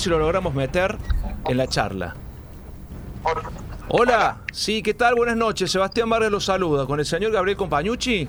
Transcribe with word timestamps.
si 0.00 0.08
lo 0.10 0.20
logramos 0.20 0.54
meter 0.54 0.96
en 1.48 1.56
la 1.56 1.66
charla. 1.66 2.14
Hola, 3.88 4.36
sí, 4.52 4.80
¿qué 4.80 4.94
tal? 4.94 5.16
Buenas 5.16 5.36
noches. 5.36 5.72
Sebastián 5.72 6.08
Vargas 6.08 6.30
los 6.30 6.44
saluda. 6.44 6.86
¿Con 6.86 7.00
el 7.00 7.04
señor 7.04 7.32
Gabriel 7.32 7.56
Compañucci? 7.56 8.28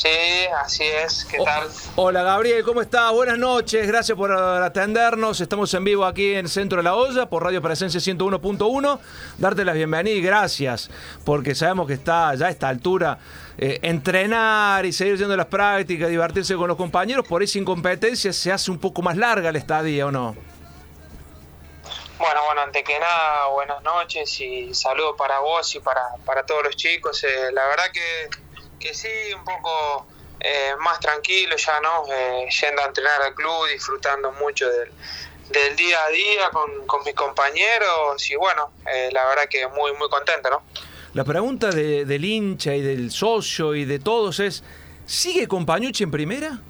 Sí, 0.00 0.46
así 0.56 0.84
es. 0.84 1.26
¿Qué 1.26 1.36
tal? 1.44 1.68
Hola 1.96 2.22
Gabriel, 2.22 2.64
¿cómo 2.64 2.80
estás? 2.80 3.12
Buenas 3.12 3.36
noches, 3.36 3.86
gracias 3.86 4.16
por 4.16 4.32
atendernos. 4.32 5.42
Estamos 5.42 5.74
en 5.74 5.84
vivo 5.84 6.06
aquí 6.06 6.36
en 6.36 6.48
Centro 6.48 6.78
de 6.78 6.84
la 6.84 6.94
Olla 6.94 7.26
por 7.26 7.44
Radio 7.44 7.60
Presencia 7.60 8.00
101.1. 8.00 8.98
Darte 9.36 9.62
las 9.62 9.74
bienvenidas 9.74 10.18
y 10.18 10.22
gracias, 10.22 10.90
porque 11.22 11.54
sabemos 11.54 11.86
que 11.86 11.92
está 11.92 12.34
ya 12.34 12.46
a 12.46 12.48
esta 12.48 12.70
altura 12.70 13.18
eh, 13.58 13.78
entrenar 13.82 14.86
y 14.86 14.94
seguir 14.94 15.18
yendo 15.18 15.36
las 15.36 15.48
prácticas, 15.48 16.08
divertirse 16.08 16.56
con 16.56 16.68
los 16.68 16.78
compañeros, 16.78 17.28
por 17.28 17.42
esa 17.42 17.58
incompetencia 17.58 18.32
se 18.32 18.50
hace 18.50 18.70
un 18.70 18.78
poco 18.78 19.02
más 19.02 19.18
larga 19.18 19.52
la 19.52 19.58
estadía, 19.58 20.06
¿o 20.06 20.10
no? 20.10 20.34
Bueno, 22.18 22.44
bueno, 22.46 22.62
ante 22.62 22.82
que 22.82 22.98
nada, 22.98 23.48
buenas 23.48 23.82
noches 23.82 24.40
y 24.40 24.72
saludos 24.72 25.14
para 25.18 25.40
vos 25.40 25.74
y 25.74 25.80
para, 25.80 26.02
para 26.24 26.46
todos 26.46 26.64
los 26.64 26.76
chicos. 26.76 27.22
Eh, 27.22 27.52
la 27.52 27.66
verdad 27.66 27.84
que 27.92 28.49
que 28.80 28.94
sí, 28.94 29.08
un 29.36 29.44
poco 29.44 30.06
eh, 30.40 30.72
más 30.80 30.98
tranquilo 30.98 31.54
ya, 31.56 31.80
¿no? 31.80 32.04
Eh, 32.12 32.48
yendo 32.60 32.82
a 32.82 32.86
entrenar 32.86 33.22
al 33.22 33.34
club, 33.34 33.68
disfrutando 33.68 34.32
mucho 34.32 34.66
del, 34.68 35.76
día 35.76 36.04
a 36.04 36.08
día 36.10 36.50
con, 36.50 36.86
con, 36.86 37.04
mis 37.04 37.14
compañeros 37.14 38.30
y 38.30 38.36
bueno, 38.36 38.70
eh, 38.86 39.10
la 39.12 39.26
verdad 39.26 39.48
que 39.50 39.66
muy, 39.68 39.92
muy 39.94 40.08
contento, 40.08 40.48
¿no? 40.48 40.62
La 41.12 41.24
pregunta 41.24 41.70
del 41.70 42.24
hincha 42.24 42.72
y 42.74 42.80
del 42.80 43.10
socio 43.10 43.74
y 43.74 43.84
de 43.84 43.98
todos 43.98 44.38
es, 44.38 44.62
¿sigue 45.06 45.48
con 45.48 45.66
Pañucci 45.66 46.04
en 46.04 46.10
primera? 46.12 46.60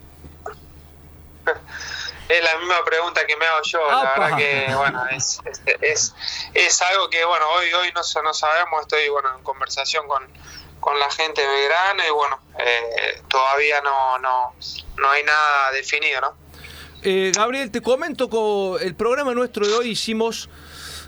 es 2.30 2.44
la 2.44 2.58
misma 2.58 2.82
pregunta 2.84 3.26
que 3.26 3.36
me 3.36 3.44
hago 3.44 3.62
yo, 3.64 3.90
la 3.90 4.14
verdad 4.16 4.36
que 4.38 4.74
bueno, 4.74 5.06
es, 5.10 5.40
es, 5.82 6.14
es, 6.54 6.82
algo 6.82 7.10
que 7.10 7.24
bueno, 7.24 7.46
hoy, 7.50 7.72
hoy 7.72 7.92
no, 7.94 8.22
no 8.22 8.34
sabemos, 8.34 8.80
estoy 8.80 9.08
bueno 9.10 9.36
en 9.36 9.42
conversación 9.42 10.08
con 10.08 10.26
con 10.80 10.98
la 10.98 11.10
gente 11.10 11.40
de 11.42 11.68
y 12.08 12.10
bueno, 12.10 12.38
eh, 12.58 13.22
todavía 13.28 13.80
no, 13.82 14.18
no, 14.18 14.54
no 14.96 15.10
hay 15.10 15.22
nada 15.22 15.72
definido, 15.72 16.20
¿no? 16.20 16.34
Eh, 17.02 17.32
Gabriel, 17.34 17.70
te 17.70 17.80
comento 17.80 18.28
con 18.28 18.82
el 18.82 18.94
programa 18.94 19.32
nuestro 19.32 19.66
de 19.66 19.74
hoy 19.74 19.90
hicimos 19.90 20.48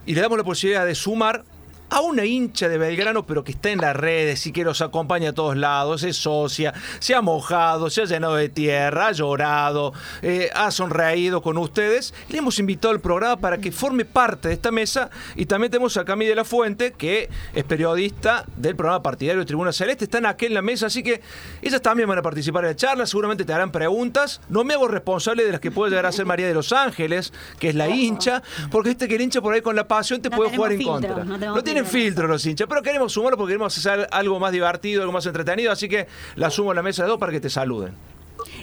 y 0.07 0.15
le 0.15 0.21
damos 0.21 0.39
la 0.39 0.45
posibilidad 0.45 0.87
de 0.87 0.95
sumar 0.95 1.45
a 1.93 2.01
una 2.01 2.25
hincha 2.25 2.71
de 2.71 2.79
Belgrano, 2.79 3.27
pero 3.27 3.45
que 3.45 3.53
está 3.53 3.69
en 3.69 3.79
las 3.79 3.95
redes 3.95 4.47
y 4.47 4.53
que 4.53 4.65
los 4.65 4.81
acompaña 4.81 5.29
a 5.29 5.33
todos 5.35 5.59
lados, 5.59 6.03
es 6.05 6.17
socia, 6.17 6.73
se 7.01 7.15
ha 7.15 7.21
mojado, 7.21 7.91
se 7.91 8.01
ha 8.01 8.05
llenado 8.07 8.35
de 8.35 8.49
tierra, 8.49 9.09
ha 9.09 9.13
llorado, 9.13 9.93
eh, 10.23 10.49
ha 10.55 10.71
sonreído 10.71 11.43
con 11.43 11.59
ustedes. 11.59 12.15
Le 12.31 12.39
hemos 12.39 12.59
invitado 12.59 12.95
al 12.95 13.01
programa 13.01 13.37
para 13.37 13.59
que 13.59 13.71
forme 13.71 14.07
parte 14.07 14.49
de 14.49 14.55
esta 14.55 14.71
mesa 14.71 15.11
y 15.37 15.45
también 15.45 15.71
tenemos 15.71 15.99
a 15.99 16.07
Camille 16.07 16.31
de 16.31 16.37
la 16.37 16.45
Fuente, 16.45 16.93
que 16.93 17.29
es 17.53 17.65
periodista 17.65 18.47
del 18.57 18.75
programa 18.75 19.03
partidario 19.03 19.45
Tribuna 19.45 19.71
Celeste, 19.71 20.05
están 20.05 20.25
aquí 20.25 20.47
en 20.47 20.55
la 20.55 20.63
mesa, 20.63 20.87
así 20.87 21.03
que 21.03 21.21
ellas 21.61 21.83
también 21.83 22.09
van 22.09 22.17
a 22.17 22.23
participar 22.23 22.65
en 22.65 22.71
la 22.71 22.77
charla, 22.77 23.05
seguramente 23.05 23.45
te 23.45 23.53
harán 23.53 23.71
preguntas. 23.71 24.41
No 24.49 24.65
me 24.65 24.73
hago 24.73 24.89
responsable 24.89 25.45
de 25.45 25.53
las 25.53 25.61
que 25.61 25.71
puede 25.71 25.91
llegar 25.91 26.07
a 26.07 26.13
ser 26.13 26.25
María 26.25 26.49
de 26.49 26.55
los 26.55 26.73
Ángeles, 26.73 27.35
que 27.59 27.69
es 27.69 27.75
la 27.75 27.91
hincha, 27.91 28.43
porque 28.71 28.93
este 28.93 29.09
que 29.09 29.17
el 29.17 29.21
hincha 29.21 29.43
por 29.43 29.53
ahí 29.53 29.61
con 29.61 29.77
la 29.77 29.87
pasión 29.87 30.23
te 30.23 30.31
puede 30.31 30.57
jugar 30.57 30.73
en 30.73 30.83
contra. 30.83 31.25
No, 31.25 31.63
tiene 31.63 31.82
filtro 31.85 32.27
los 32.27 32.45
hinchas, 32.47 32.67
pero 32.69 32.83
queremos 32.83 33.13
sumarlo 33.13 33.37
porque 33.37 33.53
queremos 33.53 33.77
hacer 33.77 34.09
algo 34.11 34.39
más 34.41 34.53
divertido, 34.53 35.03
algo 35.03 35.13
más 35.13 35.27
entretenido, 35.27 35.73
así 35.73 35.89
que 35.89 36.07
la 36.37 36.51
sumo 36.51 36.71
a 36.71 36.75
la 36.75 36.83
mesa 36.83 37.03
de 37.03 37.09
dos 37.09 37.19
para 37.19 37.33
que 37.33 37.41
te 37.41 37.51
saluden. 37.51 37.95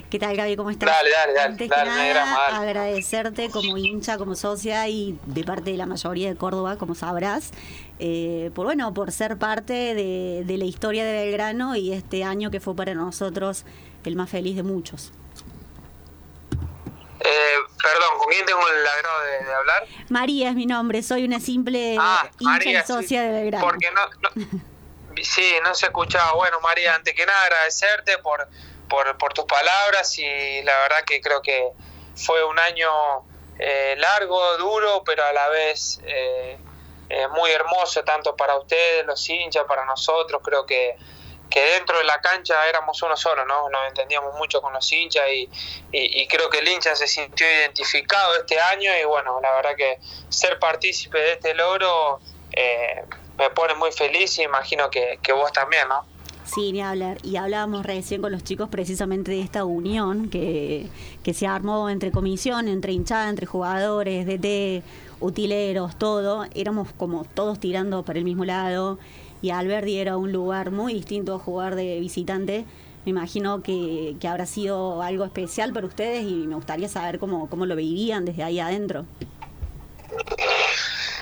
¿Qué 0.10 0.20
tal, 0.20 0.36
Gaby? 0.36 0.56
¿Cómo 0.56 0.72
estás? 0.72 0.90
Dale, 0.90 1.10
dale, 1.10 1.34
dale. 1.34 1.52
Antes 1.52 1.70
que 1.70 1.86
nada, 1.86 2.60
agradecerte 2.60 3.50
como 3.50 3.78
hincha, 3.78 4.18
como 4.18 4.36
socia 4.36 4.88
y 4.88 5.18
de 5.26 5.44
parte 5.44 5.72
de 5.72 5.78
la 5.78 5.86
mayoría 5.86 6.30
de 6.30 6.36
Córdoba, 6.36 6.78
como 6.78 6.96
sabrás, 6.96 7.52
eh, 8.00 8.52
por 8.56 8.66
bueno, 8.66 8.94
por 8.94 9.12
ser 9.12 9.38
parte 9.38 9.94
de, 9.94 10.44
de 10.46 10.58
la 10.58 10.66
historia 10.66 11.06
de 11.06 11.14
Belgrano 11.14 11.76
y 11.76 11.94
este 11.94 12.24
año 12.24 12.50
que 12.50 12.60
fue 12.60 12.76
para 12.76 12.94
nosotros 12.94 13.66
el 14.04 14.16
más 14.16 14.30
feliz 14.30 14.56
de 14.56 14.64
muchos. 14.64 15.12
Eh, 17.20 17.69
perdón, 17.82 18.18
¿con 18.18 18.28
quién 18.30 18.46
tengo 18.46 18.62
el 18.68 18.88
agrado 18.88 19.22
de, 19.22 19.54
hablar? 19.54 19.88
María 20.10 20.50
es 20.50 20.56
mi 20.56 20.66
nombre, 20.66 21.02
soy 21.04 21.26
una 21.26 21.40
simple 21.40 21.96
ah, 22.00 22.30
hincha 22.40 22.70
y 22.70 22.88
socia 22.88 23.24
de 23.24 23.32
Belgrano. 23.32 23.66
Porque 23.66 23.90
no, 23.92 25.22
sí, 25.24 25.54
no 25.64 25.74
se 25.74 25.88
escuchaba. 25.88 26.34
Bueno, 26.34 26.60
María, 26.62 26.96
antes 26.96 27.14
que 27.14 27.26
nada 27.26 27.44
agradecerte 27.44 28.18
por, 28.20 28.48
por, 28.88 29.18
por 29.18 29.34
tus 29.34 29.46
palabras 29.46 30.18
y 30.18 30.62
la 30.64 30.78
verdad 30.80 31.04
que 31.06 31.22
creo 31.22 31.42
que 31.42 31.70
fue 32.16 32.44
un 32.44 32.60
año 32.60 32.90
eh, 33.60 33.96
largo, 33.98 34.58
duro, 34.58 35.04
pero 35.06 35.24
a 35.26 35.34
la 35.34 35.50
vez 35.50 36.00
eh, 36.06 36.58
eh, 37.10 37.28
muy 37.30 37.52
hermoso, 37.52 38.04
tanto 38.04 38.36
para 38.36 38.58
ustedes, 38.58 39.06
los 39.06 39.28
hinchas, 39.30 39.66
para 39.68 39.86
nosotros. 39.86 40.42
Creo 40.44 40.66
que 40.66 40.96
que 41.50 41.62
dentro 41.62 41.98
de 41.98 42.04
la 42.04 42.22
cancha 42.22 42.68
éramos 42.68 43.02
uno 43.02 43.18
solo, 43.18 43.46
¿no? 43.46 43.70
Nos 43.70 43.88
entendíamos 43.88 44.36
mucho 44.36 44.62
con 44.62 44.72
los 44.74 44.92
hinchas 44.92 45.24
y, 45.34 45.50
y, 45.92 46.28
creo 46.28 46.50
que 46.50 46.60
el 46.60 46.68
hincha 46.68 46.96
se 46.96 47.08
sintió 47.08 47.48
identificado 47.48 48.36
este 48.36 48.60
año 48.60 48.92
y 49.02 49.06
bueno, 49.06 49.40
la 49.42 49.52
verdad 49.54 49.76
que 49.76 49.98
ser 50.30 50.60
partícipe 50.60 51.18
de 51.18 51.34
este 51.34 51.54
logro 51.56 52.20
eh, 52.52 53.04
me 53.38 53.50
pone 53.50 53.74
muy 53.74 53.92
feliz 53.92 54.38
y 54.38 54.44
imagino 54.44 54.90
que, 54.90 55.20
que 55.24 55.34
vos 55.34 55.52
también, 55.52 55.88
¿no? 55.88 56.06
Sí, 56.46 56.72
ni 56.72 56.82
hablar. 56.82 57.18
Y 57.24 57.36
hablábamos 57.36 57.86
recién 57.86 58.22
con 58.22 58.32
los 58.32 58.44
chicos 58.44 58.70
precisamente 58.70 59.32
de 59.32 59.42
esta 59.42 59.66
unión 59.66 60.30
que, 60.30 60.88
que 61.24 61.36
se 61.36 61.46
armó 61.46 61.90
entre 61.90 62.12
comisión, 62.12 62.68
entre 62.68 62.92
hinchada, 62.92 63.30
entre 63.30 63.46
jugadores, 63.46 64.26
DT, 64.26 64.84
utileros, 65.20 65.98
todo. 66.00 66.48
Éramos 66.56 66.92
como 66.98 67.24
todos 67.24 67.60
tirando 67.60 68.04
para 68.04 68.18
el 68.18 68.26
mismo 68.26 68.46
lado 68.46 68.98
y 69.42 69.52
Alberdi 69.52 69.98
era 70.00 70.18
un 70.18 70.32
lugar 70.32 70.72
muy 70.72 70.94
distinto 70.94 71.36
a 71.36 71.40
jugar 71.40 71.76
de 71.76 72.00
visitante. 72.00 72.66
Me 73.06 73.12
imagino 73.12 73.64
que, 73.64 74.16
habrá 74.28 74.46
sido 74.46 75.02
algo 75.02 75.24
especial 75.26 75.74
para 75.74 75.88
ustedes 75.88 76.24
y 76.24 76.48
me 76.48 76.56
gustaría 76.56 76.90
saber 76.90 77.20
cómo, 77.20 77.50
cómo 77.50 77.66
lo 77.66 77.76
vivían 77.76 78.26
desde 78.26 78.44
ahí 78.44 78.60
adentro. 78.60 79.06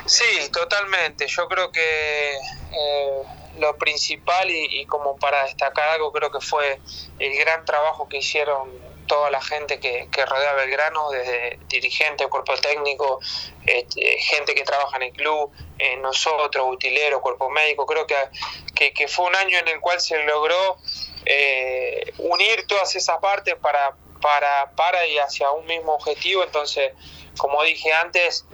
Sí, 0.06 0.50
totalmente. 0.52 1.28
Yo 1.28 1.48
creo 1.48 1.72
que 1.72 2.36
eh, 2.36 3.24
lo 3.60 3.78
principal 3.78 4.50
y, 4.50 4.82
y, 4.82 4.86
como 4.86 5.18
para 5.18 5.44
destacar 5.44 5.90
algo 5.90 6.12
creo 6.12 6.32
que 6.32 6.40
fue 6.40 6.80
el 7.20 7.38
gran 7.38 7.66
trabajo 7.66 8.08
que 8.08 8.18
hicieron 8.18 8.70
toda 9.08 9.32
la 9.32 9.42
gente 9.42 9.80
que, 9.80 10.08
que 10.12 10.26
rodea 10.26 10.54
Belgrano, 10.54 11.10
desde 11.10 11.60
dirigente, 11.68 12.28
cuerpo 12.28 12.54
técnico, 12.56 13.20
este, 13.66 14.18
gente 14.20 14.54
que 14.54 14.64
trabaja 14.64 14.98
en 14.98 15.04
el 15.04 15.14
club, 15.14 15.52
eh, 15.80 15.98
nosotros, 15.98 16.66
utilero, 16.70 17.22
cuerpo 17.22 17.50
médico. 17.50 17.86
Creo 17.86 18.06
que, 18.06 18.92
que, 18.92 19.08
fue 19.08 19.26
un 19.26 19.36
año 19.36 19.58
en 19.60 19.68
el 19.68 19.80
cual 19.80 20.00
se 20.00 20.22
logró 20.24 20.78
eh, 21.26 22.14
unir 22.18 22.66
todas 22.68 22.96
esas 22.96 23.18
partes 23.20 23.56
para, 23.56 23.96
para, 24.22 24.72
para 24.76 25.06
y 25.08 25.18
hacia 25.18 25.52
un 25.52 25.66
mismo 25.66 25.94
objetivo. 25.94 26.44
Entonces, 26.44 26.94
como 27.38 27.64
dije 27.64 27.92
antes, 27.94 28.46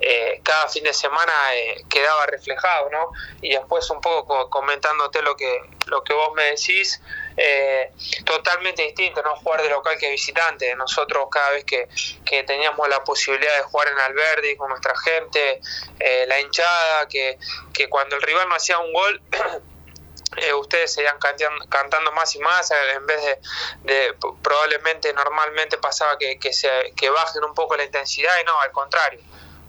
eh, 0.00 0.40
cada 0.42 0.68
fin 0.68 0.84
de 0.84 0.92
semana 0.92 1.32
quedaba 1.88 2.26
reflejado, 2.26 2.90
¿no? 2.90 3.10
Y 3.40 3.50
después 3.50 3.88
un 3.90 4.00
poco 4.00 4.50
comentándote 4.50 5.22
lo 5.22 5.36
que, 5.36 5.60
lo 5.86 6.02
que 6.02 6.12
vos 6.12 6.32
me 6.34 6.44
decís, 6.44 7.00
eh, 7.36 7.92
totalmente 8.24 8.82
distinto, 8.82 9.22
¿no? 9.22 9.36
Jugar 9.36 9.62
de 9.62 9.70
local 9.70 9.96
que 9.98 10.10
visitante. 10.10 10.74
Nosotros 10.76 11.26
cada 11.30 11.50
vez 11.50 11.64
que, 11.64 11.88
teníamos 12.44 12.88
la 12.88 13.04
posibilidad 13.04 13.56
de 13.56 13.62
jugar 13.62 13.88
en 13.88 13.98
Alberdi 13.98 14.56
con 14.56 14.70
nuestra 14.70 14.94
gente, 14.98 15.60
eh, 15.98 16.24
la 16.26 16.40
hinchada, 16.40 17.06
que, 17.08 17.38
que 17.72 17.88
cuando 17.88 18.16
el 18.16 18.22
rival 18.22 18.48
no 18.48 18.54
hacía 18.54 18.78
un 18.78 18.92
gol, 18.92 19.22
eh, 20.38 20.54
ustedes 20.54 20.92
seguían 20.92 21.18
cantando, 21.18 22.12
más 22.12 22.34
y 22.34 22.38
más 22.38 22.70
en 22.70 23.06
vez 23.06 23.38
de, 23.82 24.14
probablemente 24.42 25.12
normalmente 25.12 25.78
pasaba 25.78 26.16
que, 26.18 26.38
que, 26.38 26.52
se, 26.52 26.68
que 26.96 27.10
bajen 27.10 27.44
un 27.44 27.54
poco 27.54 27.76
la 27.76 27.84
intensidad 27.84 28.32
y 28.40 28.44
no, 28.44 28.58
al 28.60 28.72
contrario 28.72 29.20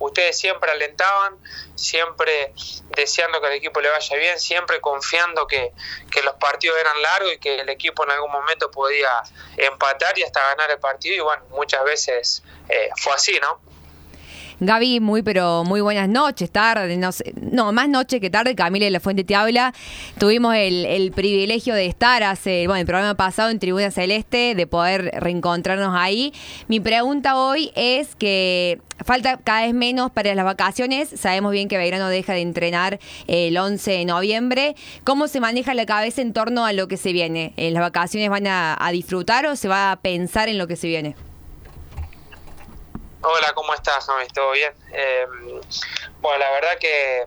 ustedes 0.05 0.37
siempre 0.37 0.71
alentaban, 0.71 1.37
siempre 1.75 2.53
deseando 2.89 3.41
que 3.41 3.47
el 3.47 3.53
equipo 3.53 3.81
le 3.81 3.89
vaya 3.89 4.17
bien, 4.17 4.39
siempre 4.39 4.79
confiando 4.81 5.47
que, 5.47 5.73
los 6.23 6.35
partidos 6.35 6.77
eran 6.79 7.01
largos 7.01 7.33
y 7.33 7.37
que 7.37 7.59
el 7.59 7.69
equipo 7.69 8.03
en 8.03 8.11
algún 8.11 8.31
momento 8.31 8.71
podía 8.71 9.09
empatar 9.57 10.17
y 10.17 10.23
hasta 10.23 10.41
ganar 10.49 10.71
el 10.71 10.79
partido 10.79 11.15
y 11.15 11.19
bueno, 11.19 11.43
muchas 11.49 11.83
veces 11.83 12.43
eh, 12.69 12.89
fue 12.97 13.13
así, 13.13 13.37
¿no? 13.41 13.59
Gaby, 14.59 14.99
muy 14.99 15.21
pero 15.21 15.63
muy 15.63 15.81
buenas 15.81 16.09
noches, 16.09 16.49
tarde, 16.51 16.97
no, 16.97 17.09
no 17.51 17.71
más 17.71 17.89
noche 17.89 18.19
que 18.19 18.29
tarde, 18.29 18.55
Camila 18.55 18.85
de 18.85 18.91
la 18.91 18.99
Fuente 18.99 19.23
te 19.23 19.35
habla. 19.35 19.73
Tuvimos 20.17 20.55
el, 20.55 21.11
privilegio 21.13 21.75
de 21.75 21.85
estar 21.85 22.23
hace, 22.23 22.67
bueno, 22.67 22.81
el 22.81 22.85
programa 22.85 23.15
pasado 23.15 23.49
en 23.49 23.59
Tribuna 23.59 23.91
Celeste, 23.91 24.55
de 24.55 24.67
poder 24.67 25.11
reencontrarnos 25.19 25.95
ahí. 25.95 26.33
Mi 26.67 26.79
pregunta 26.79 27.37
hoy 27.37 27.71
es 27.75 28.15
que 28.15 28.79
falta 29.05 29.37
cada 29.37 29.65
vez 29.65 29.73
menos 29.73 30.11
para 30.11 30.33
las 30.35 30.45
vacaciones, 30.45 31.09
sabemos 31.09 31.51
bien 31.51 31.67
que 31.67 31.77
Belgrano 31.77 32.09
deja 32.09 32.33
de 32.33 32.41
entrenar 32.41 32.99
el 33.27 33.57
11 33.57 33.91
de 33.91 34.05
noviembre. 34.05 34.75
¿Cómo 35.03 35.27
se 35.27 35.39
maneja 35.39 35.73
la 35.73 35.85
cabeza 35.85 36.21
en 36.21 36.33
torno 36.33 36.65
a 36.65 36.73
lo 36.73 36.87
que 36.87 36.97
se 36.97 37.11
viene? 37.11 37.53
¿En 37.57 37.73
las 37.73 37.81
vacaciones 37.81 38.29
van 38.29 38.47
a 38.47 38.89
disfrutar 38.91 39.45
o 39.45 39.55
se 39.55 39.67
va 39.67 39.91
a 39.91 39.95
pensar 39.97 40.49
en 40.49 40.57
lo 40.57 40.67
que 40.67 40.75
se 40.75 40.87
viene? 40.87 41.15
Hola, 43.25 43.53
¿cómo 43.53 43.73
estás, 43.73 44.05
James? 44.05 44.33
¿Todo 44.33 44.51
bien? 44.51 44.73
Eh, 44.91 45.25
bueno, 46.19 46.39
la 46.39 46.51
verdad 46.51 46.77
que 46.77 47.25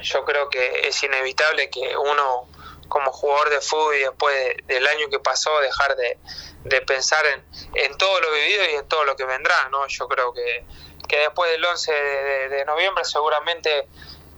yo 0.00 0.24
creo 0.24 0.48
que 0.48 0.88
es 0.88 1.02
inevitable 1.02 1.68
que 1.68 1.94
uno 1.98 2.48
como 2.88 3.12
jugador 3.12 3.50
de 3.50 3.60
fútbol 3.60 3.94
y 3.94 3.98
después 3.98 4.56
del 4.64 4.86
año 4.86 5.10
que 5.10 5.18
pasó 5.18 5.60
dejar 5.60 5.96
de, 5.96 6.80
pensar 6.80 7.26
en, 7.74 7.98
todo 7.98 8.20
lo 8.22 8.32
vivido 8.32 8.64
y 8.72 8.74
en 8.76 8.88
todo 8.88 9.04
lo 9.04 9.14
que 9.14 9.26
vendrá, 9.26 9.68
¿no? 9.68 9.86
Yo 9.86 10.08
creo 10.08 10.32
que, 10.32 10.64
que 11.06 11.18
después 11.18 11.50
del 11.50 11.62
11 11.62 11.92
de, 11.92 12.64
noviembre 12.64 13.04
seguramente 13.04 13.88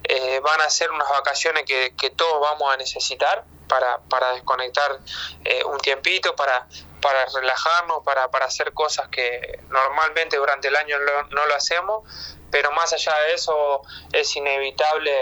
eh, 0.03 0.41
van 0.41 0.61
a 0.61 0.69
ser 0.71 0.91
unas 0.91 1.09
vacaciones 1.09 1.63
que, 1.67 1.95
que, 1.97 2.11
todos 2.11 2.41
vamos 2.41 2.75
a 2.75 2.77
necesitar 2.77 3.45
para, 3.69 3.99
para 4.11 4.33
desconectar 4.33 4.99
eh, 5.45 5.63
un 5.67 5.79
tiempito, 5.79 6.35
para, 6.35 6.67
para 7.05 7.27
relajarnos, 7.27 8.03
para, 8.03 8.31
para 8.31 8.47
hacer 8.47 8.73
cosas 8.73 9.09
que 9.09 9.61
normalmente 9.69 10.39
durante 10.39 10.69
el 10.69 10.77
año 10.77 10.97
no, 11.31 11.47
lo 11.47 11.55
hacemos, 11.55 12.03
pero 12.51 12.73
más 12.73 12.95
allá 12.95 13.15
de 13.27 13.35
eso 13.35 13.83
es 14.11 14.35
inevitable 14.37 15.13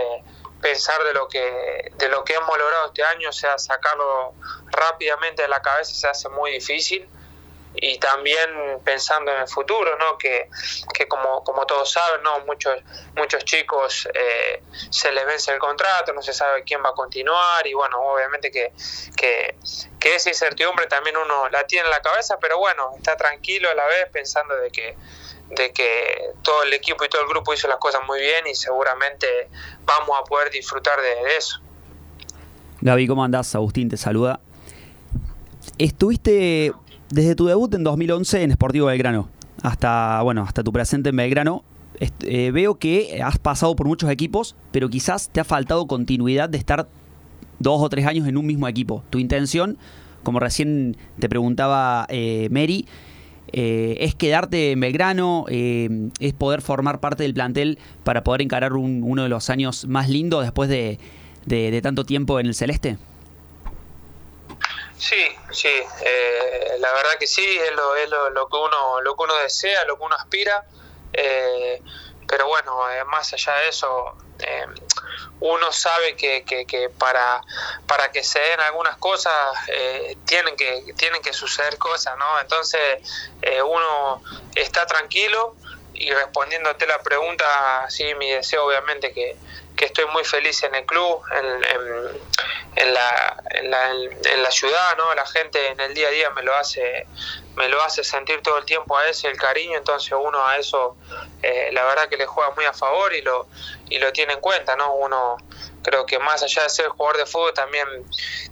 pensar 0.60 1.02
de 1.02 1.12
lo 1.12 1.26
que 1.26 1.90
de 1.96 2.08
lo 2.08 2.22
que 2.22 2.34
hemos 2.34 2.56
logrado 2.56 2.86
este 2.86 3.02
año, 3.02 3.30
o 3.30 3.32
sea, 3.32 3.58
sacarlo 3.58 4.32
rápidamente 4.66 5.42
de 5.42 5.48
la 5.48 5.60
cabeza 5.60 5.92
se 5.92 6.06
hace 6.06 6.28
muy 6.28 6.52
difícil 6.52 7.08
y 7.74 7.98
también 7.98 8.80
pensando 8.84 9.32
en 9.32 9.40
el 9.40 9.48
futuro, 9.48 9.96
¿no? 9.98 10.18
Que, 10.18 10.48
que 10.92 11.08
como, 11.08 11.42
como 11.42 11.66
todos 11.66 11.90
saben, 11.90 12.22
¿no? 12.22 12.40
Muchos, 12.40 12.76
muchos 13.16 13.44
chicos 13.44 14.08
eh, 14.12 14.62
se 14.90 15.10
les 15.12 15.24
vence 15.26 15.52
el 15.52 15.58
contrato, 15.58 16.12
no 16.12 16.22
se 16.22 16.32
sabe 16.32 16.64
quién 16.64 16.82
va 16.84 16.90
a 16.90 16.94
continuar 16.94 17.66
y 17.66 17.74
bueno, 17.74 17.98
obviamente 18.00 18.50
que, 18.50 18.72
que, 19.16 19.56
que, 19.98 20.14
esa 20.14 20.28
incertidumbre 20.28 20.86
también 20.86 21.16
uno 21.16 21.48
la 21.48 21.66
tiene 21.66 21.86
en 21.86 21.90
la 21.90 22.02
cabeza, 22.02 22.38
pero 22.40 22.58
bueno, 22.58 22.92
está 22.96 23.16
tranquilo 23.16 23.70
a 23.70 23.74
la 23.74 23.86
vez 23.86 24.08
pensando 24.12 24.54
de 24.56 24.70
que 24.70 24.96
de 25.48 25.70
que 25.72 26.32
todo 26.42 26.62
el 26.62 26.72
equipo 26.72 27.04
y 27.04 27.08
todo 27.08 27.22
el 27.22 27.28
grupo 27.28 27.52
hizo 27.52 27.68
las 27.68 27.76
cosas 27.76 28.00
muy 28.06 28.20
bien 28.20 28.46
y 28.46 28.54
seguramente 28.54 29.26
vamos 29.84 30.18
a 30.18 30.24
poder 30.24 30.50
disfrutar 30.50 30.98
de, 31.00 31.36
eso. 31.36 31.60
Gaby, 32.80 33.06
¿cómo 33.06 33.22
andás? 33.22 33.54
Agustín 33.54 33.90
te 33.90 33.96
saluda. 33.96 34.40
Estuviste 35.78 36.72
desde 37.12 37.34
tu 37.34 37.46
debut 37.46 37.72
en 37.74 37.84
2011 37.84 38.42
en 38.42 38.52
Sportivo 38.52 38.86
Belgrano 38.86 39.28
hasta, 39.62 40.22
bueno, 40.22 40.42
hasta 40.42 40.64
tu 40.64 40.72
presente 40.72 41.10
en 41.10 41.16
Belgrano, 41.16 41.62
eh, 42.00 42.50
veo 42.52 42.76
que 42.76 43.20
has 43.22 43.38
pasado 43.38 43.76
por 43.76 43.86
muchos 43.86 44.10
equipos, 44.10 44.56
pero 44.72 44.88
quizás 44.88 45.28
te 45.28 45.38
ha 45.38 45.44
faltado 45.44 45.86
continuidad 45.86 46.48
de 46.48 46.58
estar 46.58 46.88
dos 47.58 47.80
o 47.82 47.88
tres 47.90 48.06
años 48.06 48.26
en 48.26 48.38
un 48.38 48.46
mismo 48.46 48.66
equipo. 48.66 49.04
Tu 49.10 49.18
intención, 49.18 49.76
como 50.22 50.40
recién 50.40 50.96
te 51.18 51.28
preguntaba 51.28 52.06
eh, 52.08 52.48
Mary, 52.50 52.86
eh, 53.52 53.98
es 54.00 54.14
quedarte 54.14 54.72
en 54.72 54.80
Belgrano, 54.80 55.44
es 55.48 56.32
poder 56.32 56.62
formar 56.62 56.98
parte 56.98 57.24
del 57.24 57.34
plantel 57.34 57.78
para 58.04 58.24
poder 58.24 58.40
encarar 58.40 58.72
uno 58.72 59.22
de 59.22 59.28
los 59.28 59.50
años 59.50 59.86
más 59.86 60.08
lindos 60.08 60.42
después 60.42 60.70
de 60.70 61.80
tanto 61.82 62.04
tiempo 62.04 62.40
en 62.40 62.46
el 62.46 62.54
Celeste. 62.54 62.96
Sí, 65.02 65.36
sí, 65.50 65.82
eh, 66.04 66.76
la 66.78 66.92
verdad 66.92 67.18
que 67.18 67.26
sí, 67.26 67.44
es, 67.58 67.72
lo, 67.72 67.96
es 67.96 68.08
lo, 68.08 68.48
que 68.48 68.56
uno, 68.56 69.00
lo 69.00 69.16
que 69.16 69.24
uno 69.24 69.34
desea, 69.38 69.84
lo 69.84 69.98
que 69.98 70.04
uno 70.04 70.14
aspira, 70.14 70.64
eh, 71.12 71.82
pero 72.28 72.46
bueno, 72.46 72.88
eh, 72.88 73.02
más 73.06 73.32
allá 73.32 73.52
de 73.54 73.68
eso, 73.68 74.16
uno 75.40 75.72
sabe 75.72 76.14
que, 76.14 76.44
que, 76.44 76.66
que, 76.66 76.88
para, 76.88 77.42
para 77.88 78.12
que 78.12 78.22
se 78.22 78.38
den 78.38 78.60
algunas 78.60 78.96
cosas 78.98 79.34
tienen, 80.24 80.54
que, 80.54 80.94
tienen 80.96 81.20
que 81.20 81.32
suceder 81.32 81.78
cosas, 81.78 82.16
¿no? 82.16 82.40
Entonces 82.40 83.00
uno 83.64 84.22
está 84.54 84.86
tranquilo 84.86 85.56
y 85.94 86.12
respondiéndote 86.12 86.86
la 86.86 87.02
pregunta, 87.02 87.86
sí, 87.88 88.14
mi 88.14 88.30
deseo 88.30 88.66
obviamente 88.66 89.12
que, 89.12 89.36
que 89.76 89.86
estoy 89.86 90.06
muy 90.06 90.24
feliz 90.24 90.62
en 90.62 90.74
el 90.74 90.84
club, 90.84 91.22
en, 91.32 91.46
en, 92.76 92.94
la, 92.94 93.42
en, 93.50 93.70
la, 93.70 93.90
en, 93.90 94.42
la, 94.42 94.50
ciudad, 94.50 94.96
¿no? 94.96 95.14
La 95.14 95.26
gente 95.26 95.68
en 95.68 95.80
el 95.80 95.94
día 95.94 96.08
a 96.08 96.10
día 96.10 96.30
me 96.30 96.42
lo 96.42 96.54
hace 96.54 97.06
me 97.56 97.68
lo 97.68 97.82
hace 97.82 98.02
sentir 98.02 98.40
todo 98.40 98.58
el 98.58 98.64
tiempo 98.64 98.96
a 98.96 99.06
ese 99.08 99.28
el 99.28 99.36
cariño, 99.36 99.76
entonces 99.76 100.12
uno 100.12 100.46
a 100.46 100.56
eso 100.56 100.96
eh, 101.42 101.68
la 101.72 101.84
verdad 101.84 102.08
que 102.08 102.16
le 102.16 102.24
juega 102.26 102.50
muy 102.54 102.64
a 102.64 102.72
favor 102.72 103.12
y 103.14 103.22
lo 103.22 103.46
y 103.88 103.98
lo 103.98 104.12
tiene 104.12 104.34
en 104.34 104.40
cuenta, 104.40 104.74
¿no? 104.76 104.94
Uno 104.94 105.36
creo 105.82 106.06
que 106.06 106.18
más 106.18 106.42
allá 106.42 106.62
de 106.62 106.70
ser 106.70 106.88
jugador 106.88 107.18
de 107.18 107.26
fútbol 107.26 107.52
también 107.52 107.86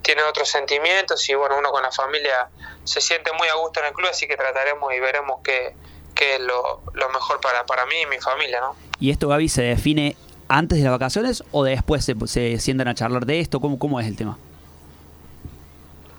tiene 0.02 0.23
otros 0.23 0.49
sentimientos 0.49 1.28
y 1.28 1.34
bueno, 1.34 1.56
uno 1.58 1.70
con 1.70 1.82
la 1.82 1.93
familia 1.93 2.49
se 2.84 3.00
siente 3.00 3.32
muy 3.32 3.49
a 3.49 3.55
gusto 3.55 3.81
en 3.81 3.87
el 3.87 3.93
club, 3.93 4.08
así 4.11 4.26
que 4.26 4.37
trataremos 4.37 4.93
y 4.93 5.00
veremos 5.00 5.40
qué, 5.43 5.75
qué 6.14 6.34
es 6.34 6.40
lo, 6.40 6.82
lo 6.93 7.08
mejor 7.11 7.40
para, 7.40 7.64
para 7.64 7.87
mí 7.87 8.00
y 8.02 8.06
mi 8.06 8.19
familia, 8.19 8.61
¿no? 8.61 8.76
Y 8.99 9.11
esto, 9.11 9.28
Gaby, 9.28 9.49
se 9.49 9.62
define 9.62 10.16
antes 10.50 10.79
de 10.79 10.85
las 10.85 10.93
vacaciones 10.93 11.44
o 11.52 11.64
después 11.64 12.05
se, 12.05 12.14
se 12.26 12.58
sientan 12.58 12.88
a 12.88 12.94
charlar 12.94 13.25
de 13.25 13.41
esto? 13.41 13.61
¿Cómo, 13.61 13.79
¿Cómo 13.79 14.00
es 14.00 14.06
el 14.06 14.17
tema? 14.17 14.37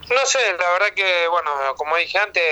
No 0.09 0.25
sé, 0.25 0.39
la 0.59 0.71
verdad 0.71 0.93
que, 0.93 1.27
bueno, 1.29 1.51
como 1.77 1.95
dije 1.95 2.17
antes, 2.17 2.43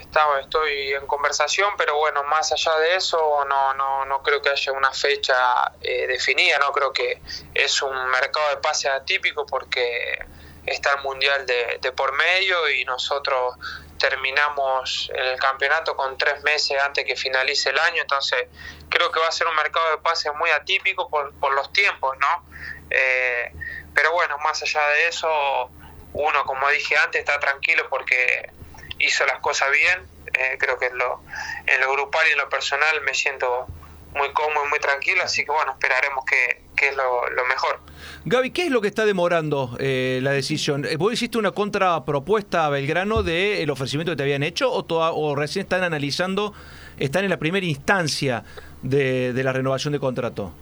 estaba, 0.00 0.40
estoy 0.40 0.92
en 0.92 1.06
conversación, 1.06 1.70
pero 1.76 1.96
bueno, 1.96 2.22
más 2.24 2.52
allá 2.52 2.76
de 2.78 2.96
eso, 2.96 3.44
no, 3.48 3.74
no, 3.74 4.04
no 4.04 4.22
creo 4.22 4.40
que 4.40 4.50
haya 4.50 4.72
una 4.72 4.92
fecha 4.92 5.72
eh, 5.80 6.06
definida, 6.06 6.58
no 6.58 6.70
creo 6.72 6.92
que 6.92 7.20
es 7.54 7.82
un 7.82 8.06
mercado 8.08 8.50
de 8.50 8.56
pase 8.58 8.88
atípico 8.88 9.46
porque 9.46 10.18
está 10.66 10.92
el 10.92 11.02
Mundial 11.02 11.44
de 11.44 11.92
por 11.92 12.12
medio 12.12 12.70
y 12.70 12.84
nosotros 12.84 13.56
terminamos 14.02 15.12
el 15.14 15.38
campeonato 15.38 15.94
con 15.94 16.18
tres 16.18 16.42
meses 16.42 16.76
antes 16.82 17.04
que 17.04 17.14
finalice 17.14 17.70
el 17.70 17.78
año, 17.78 18.02
entonces 18.02 18.48
creo 18.88 19.12
que 19.12 19.20
va 19.20 19.28
a 19.28 19.32
ser 19.32 19.46
un 19.46 19.54
mercado 19.54 19.92
de 19.92 19.98
pases 19.98 20.32
muy 20.34 20.50
atípico 20.50 21.08
por, 21.08 21.54
los 21.54 21.72
tiempos, 21.72 22.18
¿no? 22.18 22.44
Eh, 22.90 23.52
pero 23.94 24.10
bueno, 24.10 24.36
más 24.38 24.60
allá 24.60 24.84
de 24.88 25.06
eso, 25.06 25.70
uno, 26.14 26.44
como 26.46 26.68
dije 26.70 26.96
antes, 26.96 27.20
está 27.20 27.38
tranquilo 27.38 27.88
porque 27.88 28.50
hizo 28.98 29.24
las 29.24 29.38
cosas 29.38 29.70
bien, 29.70 30.04
eh, 30.34 30.56
creo 30.58 30.80
que 30.80 30.86
en 30.86 30.98
lo, 30.98 31.22
en 31.66 31.80
lo 31.80 31.92
grupal 31.92 32.26
y 32.26 32.32
en 32.32 32.38
lo 32.38 32.48
personal 32.48 33.00
me 33.02 33.14
siento 33.14 33.68
muy 34.14 34.32
cómodo 34.32 34.66
y 34.66 34.68
muy 34.68 34.80
tranquilo, 34.80 35.22
así 35.22 35.44
que 35.44 35.52
bueno, 35.52 35.70
esperaremos 35.70 36.24
que, 36.24 36.60
que 36.82 36.88
es 36.88 36.96
lo, 36.96 37.30
lo 37.30 37.44
mejor. 37.46 37.78
Gaby, 38.24 38.50
¿qué 38.50 38.66
es 38.66 38.72
lo 38.72 38.80
que 38.80 38.88
está 38.88 39.04
demorando 39.04 39.76
eh, 39.78 40.18
la 40.20 40.32
decisión? 40.32 40.84
Eh, 40.84 40.96
¿Vos 40.96 41.12
hiciste 41.12 41.38
una 41.38 41.52
contrapropuesta 41.52 42.66
a 42.66 42.70
Belgrano 42.70 43.22
del 43.22 43.70
ofrecimiento 43.70 44.12
que 44.12 44.16
te 44.16 44.24
habían 44.24 44.42
hecho 44.42 44.72
o, 44.72 44.84
o 44.88 45.36
recién 45.36 45.62
están 45.62 45.84
analizando, 45.84 46.52
están 46.98 47.22
en 47.22 47.30
la 47.30 47.36
primera 47.36 47.64
instancia 47.64 48.42
de, 48.82 49.32
la 49.32 49.52
renovación 49.52 49.92
de 49.92 50.00
contrato? 50.00 50.52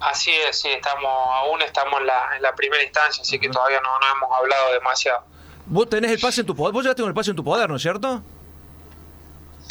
Así 0.00 0.30
es, 0.48 0.58
sí, 0.58 0.68
estamos, 0.68 1.12
aún 1.34 1.60
estamos 1.60 2.00
en 2.00 2.06
la, 2.06 2.54
primera 2.56 2.82
instancia, 2.82 3.20
así 3.20 3.38
que 3.38 3.50
todavía 3.50 3.80
no, 3.82 3.98
no, 3.98 4.06
hemos 4.16 4.38
hablado 4.38 4.72
demasiado. 4.72 5.22
Vos 5.66 5.88
tenés 5.90 6.12
el 6.12 6.18
pase 6.18 6.40
en 6.40 6.46
tu 6.46 6.56
poder, 6.56 6.72
vos 6.72 6.84
ya 6.84 6.94
tenés 6.94 7.08
el 7.08 7.14
pase 7.14 7.30
en 7.30 7.36
tu 7.36 7.44
poder, 7.44 7.68
¿no 7.68 7.76
es 7.76 7.82
cierto? 7.82 8.22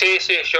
Sí, 0.03 0.19
sí, 0.19 0.37
yo 0.43 0.59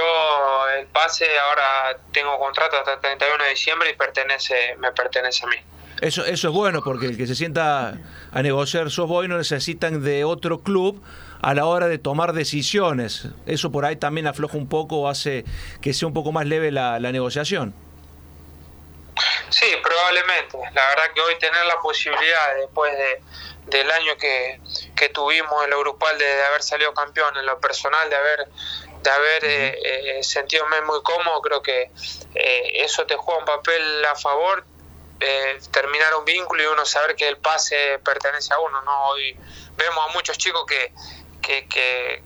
el 0.78 0.86
pase 0.86 1.26
ahora 1.38 1.98
tengo 2.14 2.38
contrato 2.38 2.78
hasta 2.78 2.94
el 2.94 3.00
31 3.00 3.44
de 3.44 3.50
diciembre 3.50 3.90
y 3.90 3.92
pertenece, 3.94 4.74
me 4.78 4.90
pertenece 4.92 5.44
a 5.44 5.48
mí. 5.48 5.56
Eso, 6.00 6.24
eso 6.24 6.48
es 6.48 6.54
bueno, 6.54 6.80
porque 6.82 7.04
el 7.04 7.18
que 7.18 7.26
se 7.26 7.34
sienta 7.34 7.98
a 8.32 8.42
negociar 8.42 8.90
sos 8.90 9.06
vos 9.06 9.22
y 9.22 9.28
no 9.28 9.36
necesitan 9.36 10.02
de 10.02 10.24
otro 10.24 10.62
club 10.62 11.04
a 11.42 11.52
la 11.52 11.66
hora 11.66 11.88
de 11.88 11.98
tomar 11.98 12.32
decisiones. 12.32 13.28
Eso 13.44 13.70
por 13.70 13.84
ahí 13.84 13.96
también 13.96 14.26
afloja 14.26 14.56
un 14.56 14.66
poco 14.66 15.00
o 15.00 15.08
hace 15.08 15.44
que 15.82 15.92
sea 15.92 16.08
un 16.08 16.14
poco 16.14 16.32
más 16.32 16.46
leve 16.46 16.72
la, 16.72 16.98
negociación. 16.98 17.74
Sí, 19.50 19.66
probablemente. 19.82 20.56
La 20.72 20.86
verdad 20.86 21.04
que 21.14 21.20
hoy 21.20 21.38
tener 21.38 21.66
la 21.66 21.78
posibilidad, 21.82 22.56
después 22.60 22.96
de, 22.96 23.76
del 23.76 23.90
año 23.90 24.16
que, 24.16 24.58
que 24.96 25.10
tuvimos 25.10 25.64
en 25.64 25.70
lo 25.70 25.80
grupal, 25.80 26.16
de, 26.16 26.44
haber 26.44 26.62
salido 26.62 26.94
campeón, 26.94 27.36
en 27.36 27.44
lo 27.44 27.60
personal, 27.60 28.08
de 28.08 28.16
haber 28.16 28.48
de 29.04 29.10
haber 29.10 29.44
eh, 29.44 30.18
eh, 30.18 30.24
sentido 30.24 30.64
muy 30.86 31.02
cómodo, 31.02 31.40
creo 31.42 31.62
que 31.62 31.90
eh, 32.34 32.84
eso 32.84 33.06
te 33.06 33.16
juega 33.16 33.40
un 33.40 33.44
papel 33.44 34.04
a 34.06 34.14
favor, 34.16 34.64
eh, 35.20 35.58
terminar 35.70 36.14
un 36.14 36.24
vínculo 36.24 36.62
y 36.62 36.66
uno 36.66 36.84
saber 36.86 37.14
que 37.14 37.28
el 37.28 37.36
pase 37.36 38.00
pertenece 38.02 38.54
a 38.54 38.58
uno. 38.58 38.80
¿no? 38.82 39.04
Hoy 39.08 39.36
vemos 39.76 40.08
a 40.08 40.12
muchos 40.14 40.38
chicos 40.38 40.64
que, 40.66 40.92
que, 41.42 41.68
que, 41.68 42.22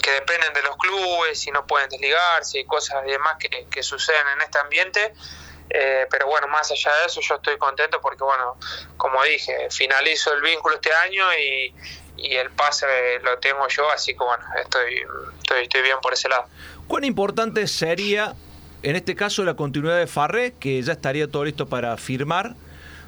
que, 0.00 0.10
dependen 0.12 0.52
de 0.54 0.62
los 0.62 0.76
clubes 0.76 1.46
y 1.46 1.50
no 1.50 1.66
pueden 1.66 1.90
desligarse 1.90 2.60
y 2.60 2.64
cosas 2.64 3.04
y 3.06 3.10
demás 3.10 3.36
que, 3.38 3.66
que 3.68 3.82
suceden 3.82 4.28
en 4.34 4.42
este 4.42 4.58
ambiente. 4.58 5.12
Eh, 5.70 6.06
pero 6.10 6.26
bueno, 6.26 6.46
más 6.46 6.70
allá 6.70 6.94
de 7.00 7.06
eso, 7.06 7.20
yo 7.20 7.34
estoy 7.36 7.58
contento 7.58 8.00
porque, 8.00 8.22
bueno, 8.22 8.56
como 8.96 9.22
dije, 9.24 9.68
finalizo 9.70 10.32
el 10.32 10.42
vínculo 10.42 10.76
este 10.76 10.92
año 10.92 11.26
y, 11.34 11.74
y 12.16 12.34
el 12.34 12.50
pase 12.50 12.86
lo 13.22 13.38
tengo 13.38 13.66
yo, 13.68 13.90
así 13.90 14.12
que 14.12 14.24
bueno, 14.24 14.44
estoy, 14.62 15.02
estoy, 15.38 15.62
estoy 15.62 15.82
bien 15.82 15.96
por 16.02 16.12
ese 16.12 16.28
lado. 16.28 16.46
¿Cuán 16.86 17.04
importante 17.04 17.66
sería 17.66 18.34
en 18.84 18.96
este 18.96 19.16
caso 19.16 19.44
la 19.44 19.54
continuidad 19.54 19.98
de 19.98 20.06
Farré, 20.06 20.52
que 20.60 20.80
ya 20.82 20.92
estaría 20.92 21.26
todo 21.26 21.46
listo 21.46 21.66
para 21.66 21.96
firmar, 21.96 22.54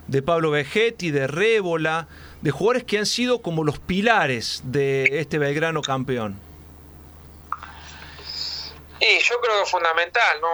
de 0.07 0.23
Pablo 0.23 0.51
Vegetti, 0.51 1.11
de 1.11 1.27
Rébola, 1.27 2.09
de 2.41 2.51
jugadores 2.51 2.85
que 2.85 2.97
han 2.97 3.05
sido 3.05 3.43
como 3.43 3.63
los 3.63 3.79
pilares 3.79 4.63
de 4.65 5.21
este 5.21 5.39
Belgrano 5.39 5.83
campeón. 5.83 6.41
Y 9.01 9.19
yo 9.19 9.39
creo 9.41 9.57
que 9.57 9.63
es 9.65 9.71
fundamental, 9.71 10.41
¿no? 10.41 10.49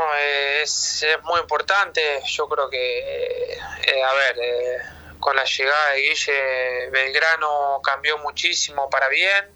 Es, 0.61 1.05
es 1.05 1.23
muy 1.23 1.39
importante. 1.39 2.01
Yo 2.27 2.49
creo 2.49 2.69
que, 2.69 3.53
eh, 3.53 4.03
a 4.03 4.15
ver, 4.15 4.39
eh, 4.43 4.79
con 5.23 5.37
la 5.37 5.45
llegada 5.45 5.93
de 5.93 6.01
Guille, 6.01 6.91
Belgrano 6.91 7.81
cambió 7.81 8.19
muchísimo 8.19 8.91
para 8.91 9.09
bien. 9.09 9.55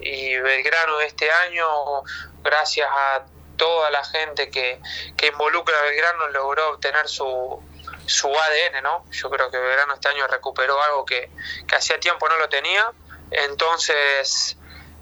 Y 0.00 0.38
Belgrano 0.38 1.02
este 1.02 1.30
año, 1.30 2.02
gracias 2.42 2.88
a 2.90 3.26
toda 3.58 3.90
la 3.90 4.02
gente 4.04 4.50
que, 4.50 4.80
que 5.14 5.26
involucra 5.26 5.78
a 5.78 5.82
Belgrano, 5.82 6.28
logró 6.30 6.70
obtener 6.70 7.06
su, 7.08 7.62
su 8.06 8.28
ADN, 8.28 8.82
¿no? 8.82 9.04
Yo 9.10 9.28
creo 9.28 9.50
que 9.50 9.58
Belgrano 9.58 9.92
este 9.92 10.08
año 10.08 10.26
recuperó 10.28 10.82
algo 10.82 11.04
que, 11.04 11.30
que 11.68 11.76
hacía 11.76 12.00
tiempo 12.00 12.26
no 12.30 12.38
lo 12.38 12.48
tenía. 12.48 12.90
Entonces 13.30 14.56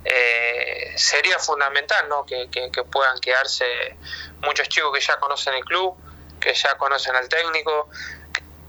eh, 0.04 0.92
sería 0.96 1.38
fundamental 1.38 2.08
¿no? 2.08 2.26
Que, 2.26 2.50
que, 2.50 2.82
puedan 2.82 3.20
quedarse 3.20 3.96
muchos 4.40 4.68
chicos 4.68 4.92
que 4.92 5.00
ya 5.00 5.20
conocen 5.20 5.54
el 5.54 5.64
club, 5.64 5.96
que 6.40 6.52
ya 6.52 6.76
conocen 6.76 7.14
al 7.14 7.28
técnico, 7.28 7.88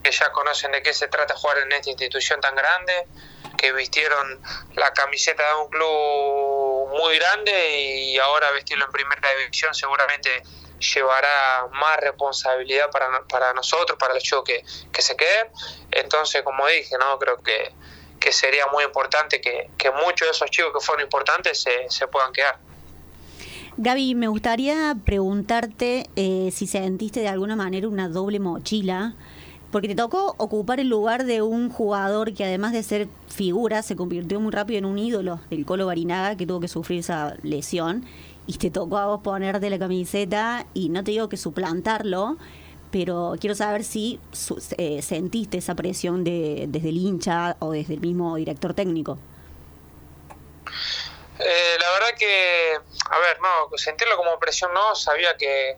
que 0.04 0.12
ya 0.12 0.32
conocen 0.32 0.72
de 0.72 0.82
qué 0.82 0.94
se 0.94 1.08
trata 1.08 1.36
jugar 1.36 1.60
en 1.60 1.72
esta 1.72 1.90
institución 1.90 2.40
tan 2.42 2.56
grande, 2.56 3.08
que 3.58 3.72
vistieron 3.74 4.42
la 4.76 4.92
camiseta 4.94 5.48
de 5.48 5.62
un 5.62 5.70
club 5.70 6.90
muy 6.98 7.18
grande 7.18 7.80
y 7.80 8.18
ahora 8.18 8.52
vestirlo 8.52 8.86
en 8.86 8.92
primera 8.92 9.30
división 9.40 9.74
seguramente 9.76 10.42
llevará 10.96 11.68
más 11.74 11.98
responsabilidad 11.98 12.90
para, 12.90 13.24
para 13.28 13.54
nosotros, 13.54 14.00
para 14.00 14.16
los 14.16 14.24
chicos 14.24 14.44
que, 14.46 14.64
que 14.92 15.02
se 15.02 15.16
queden. 15.16 15.48
Entonces, 15.92 16.42
como 16.42 16.66
dije, 16.68 16.98
no 16.98 17.20
creo 17.20 17.42
que 17.44 17.72
que 18.22 18.32
sería 18.32 18.68
muy 18.72 18.86
importante 18.86 19.42
que, 19.42 19.68
muchos 20.06 20.28
de 20.28 20.32
esos 20.32 20.50
chicos 20.52 20.72
que 20.72 20.80
fueron 20.80 21.04
importantes 21.04 21.60
se, 21.60 21.90
se 21.90 22.08
puedan 22.08 22.32
quedar. 22.32 22.58
Gaby, 23.78 24.16
me 24.16 24.28
gustaría 24.28 24.96
preguntarte 25.04 26.08
eh, 26.16 26.52
si 26.54 26.68
sentiste 26.68 27.22
de 27.22 27.30
alguna 27.30 27.56
manera 27.56 27.88
una 27.88 28.08
doble 28.08 28.40
mochila, 28.40 29.16
porque 29.72 29.88
te 29.88 29.96
tocó 29.96 30.36
ocupar 30.38 30.80
el 30.80 30.90
lugar 30.90 31.24
de 31.24 31.42
un 31.42 31.70
jugador 31.70 32.34
que 32.34 32.44
además 32.44 32.74
de 32.74 32.84
ser 32.84 33.08
figura, 33.28 33.82
se 33.82 33.96
convirtió 33.96 34.40
muy 34.40 34.52
rápido 34.52 34.80
en 34.80 34.86
un 34.86 35.00
ídolo, 35.00 35.40
el 35.50 35.66
Colo 35.66 35.86
Barinaga, 35.86 36.36
que 36.36 36.46
tuvo 36.46 36.60
que 36.60 36.68
sufrir 36.68 37.00
esa 37.00 37.36
lesión, 37.42 38.06
y 38.48 38.58
te 38.58 38.70
tocó 38.70 38.98
a 38.98 39.06
vos 39.06 39.22
ponerte 39.22 39.70
la 39.70 39.80
camiseta 39.80 40.66
y 40.74 40.90
no 40.90 41.04
te 41.04 41.12
digo 41.12 41.30
que 41.30 41.38
suplantarlo, 41.38 42.38
pero 42.92 43.36
quiero 43.40 43.56
saber 43.56 43.84
si 43.86 44.20
eh, 44.78 45.02
sentiste 45.02 45.58
esa 45.58 45.76
presión 45.76 46.24
de, 46.24 46.66
desde 46.68 46.90
el 46.90 46.98
hincha 46.98 47.56
o 47.60 47.72
desde 47.72 47.94
el 47.94 48.02
mismo 48.02 48.36
director 48.36 48.74
técnico. 48.74 49.18
Eh, 51.40 51.78
la 51.80 51.92
verdad 51.94 52.18
que, 52.20 52.74
a 53.10 53.20
ver, 53.20 53.40
no, 53.42 53.78
sentirlo 53.78 54.18
como 54.18 54.38
presión 54.38 54.74
no, 54.74 54.96
sabía 54.96 55.36
que, 55.38 55.78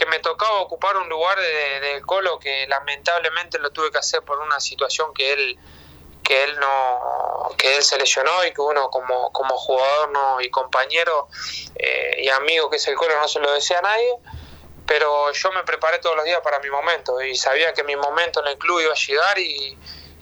que 0.00 0.06
me 0.06 0.18
tocaba 0.18 0.60
ocupar 0.60 0.96
un 0.96 1.10
lugar 1.10 1.38
de, 1.38 1.80
de, 1.80 2.00
Colo 2.00 2.38
que 2.38 2.66
lamentablemente 2.68 3.58
lo 3.58 3.70
tuve 3.70 3.90
que 3.90 3.98
hacer 3.98 4.22
por 4.22 4.38
una 4.38 4.58
situación 4.58 5.12
que 5.12 5.30
él 5.34 5.58
que 6.22 6.44
él 6.44 6.58
no 6.58 7.50
que 7.58 7.76
él 7.76 7.82
se 7.82 7.98
lesionó 7.98 8.42
y 8.46 8.52
que 8.54 8.62
uno 8.62 8.88
como, 8.88 9.30
como 9.30 9.58
jugador 9.58 10.10
no 10.10 10.40
y 10.40 10.48
compañero 10.48 11.28
eh, 11.74 12.22
y 12.22 12.30
amigo 12.30 12.70
que 12.70 12.76
es 12.76 12.88
el 12.88 12.94
Colo 12.94 13.18
no 13.18 13.28
se 13.28 13.40
lo 13.40 13.52
desea 13.52 13.80
a 13.80 13.82
nadie 13.82 14.16
pero 14.86 15.30
yo 15.32 15.52
me 15.52 15.64
preparé 15.64 15.98
todos 15.98 16.16
los 16.16 16.24
días 16.24 16.40
para 16.40 16.60
mi 16.60 16.70
momento 16.70 17.20
y 17.20 17.36
sabía 17.36 17.74
que 17.74 17.84
mi 17.84 17.94
momento 17.94 18.40
en 18.40 18.46
el 18.46 18.56
club 18.56 18.80
iba 18.80 18.94
a 18.94 18.96
llegar 18.96 19.38
y, 19.38 19.76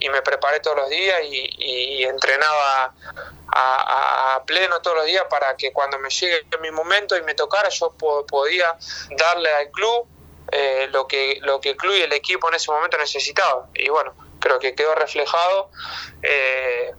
me 0.08 0.22
preparé 0.22 0.60
todos 0.60 0.76
los 0.76 0.88
días 0.88 1.20
y, 1.24 2.04
entrenaba 2.04 2.94
a, 3.48 4.42
pleno 4.46 4.80
todos 4.80 4.98
los 4.98 5.06
días 5.06 5.24
para 5.28 5.56
que 5.56 5.72
cuando 5.72 5.98
me 5.98 6.08
llegue 6.08 6.46
mi 6.60 6.70
momento 6.70 7.16
y 7.16 7.22
me 7.22 7.34
tocara 7.34 7.68
yo 7.68 7.90
podía 7.90 8.76
darle 9.10 9.52
al 9.52 9.70
club 9.70 10.06
eh, 10.52 10.88
lo 10.92 11.06
que 11.06 11.38
lo 11.42 11.60
que 11.60 11.70
el 11.70 11.76
club 11.76 11.94
y 11.96 12.02
el 12.02 12.12
equipo 12.12 12.48
en 12.48 12.54
ese 12.54 12.70
momento 12.70 12.96
necesitaba 12.96 13.66
y 13.74 13.88
bueno 13.88 14.14
creo 14.40 14.58
que 14.58 14.74
quedó 14.74 14.94
reflejado 14.94 15.70
eh, 16.22 16.92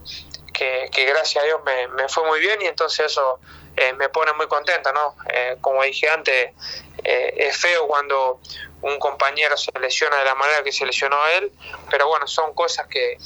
que, 0.54 1.06
gracias 1.06 1.44
a 1.44 1.46
Dios 1.46 1.62
me 1.64 2.10
fue 2.10 2.26
muy 2.28 2.40
bien 2.40 2.62
y 2.62 2.66
entonces 2.66 3.06
eso 3.08 3.40
eh, 3.82 3.94
me 3.94 4.10
pone 4.10 4.34
muy 4.34 4.46
contenta, 4.48 4.92
¿no? 4.92 5.16
Eh, 5.34 5.56
como 5.62 5.82
dije 5.84 6.10
antes, 6.10 6.52
eh, 7.02 7.34
es 7.38 7.56
feo 7.56 7.88
cuando 7.88 8.42
un 8.82 9.00
compañero 9.00 9.56
se 9.56 9.72
lesiona 9.80 10.18
de 10.18 10.26
la 10.26 10.36
manera 10.36 10.62
que 10.64 10.74
se 10.74 10.86
lesionó 10.86 11.16
a 11.24 11.32
él, 11.36 11.50
pero 11.90 12.10
bueno, 12.10 12.28
son 12.28 12.54
cosas 12.54 12.88
que, 12.88 13.18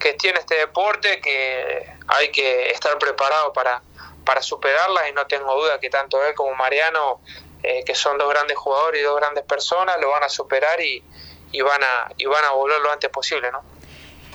que 0.00 0.14
tiene 0.14 0.38
este 0.38 0.54
deporte 0.54 1.20
que 1.20 1.92
hay 2.06 2.30
que 2.30 2.70
estar 2.70 2.96
preparado 2.96 3.52
para, 3.52 3.82
para 4.24 4.40
superarlas 4.40 5.10
y 5.10 5.12
no 5.12 5.26
tengo 5.26 5.54
duda 5.54 5.78
que 5.78 5.90
tanto 5.90 6.24
él 6.24 6.34
como 6.34 6.54
Mariano, 6.54 7.20
que 7.60 7.94
son 7.94 8.16
dos 8.16 8.30
grandes 8.30 8.56
jugadores 8.56 9.02
y 9.02 9.04
dos 9.04 9.16
grandes 9.16 9.44
personas, 9.44 10.00
lo 10.00 10.08
van 10.08 10.22
a 10.22 10.30
superar 10.30 10.80
y, 10.80 11.04
y, 11.52 11.60
van, 11.60 11.84
a, 11.84 12.10
y 12.16 12.24
van 12.24 12.44
a 12.46 12.52
volver 12.52 12.80
lo 12.80 12.90
antes 12.90 13.10
posible, 13.10 13.52
¿no? 13.52 13.62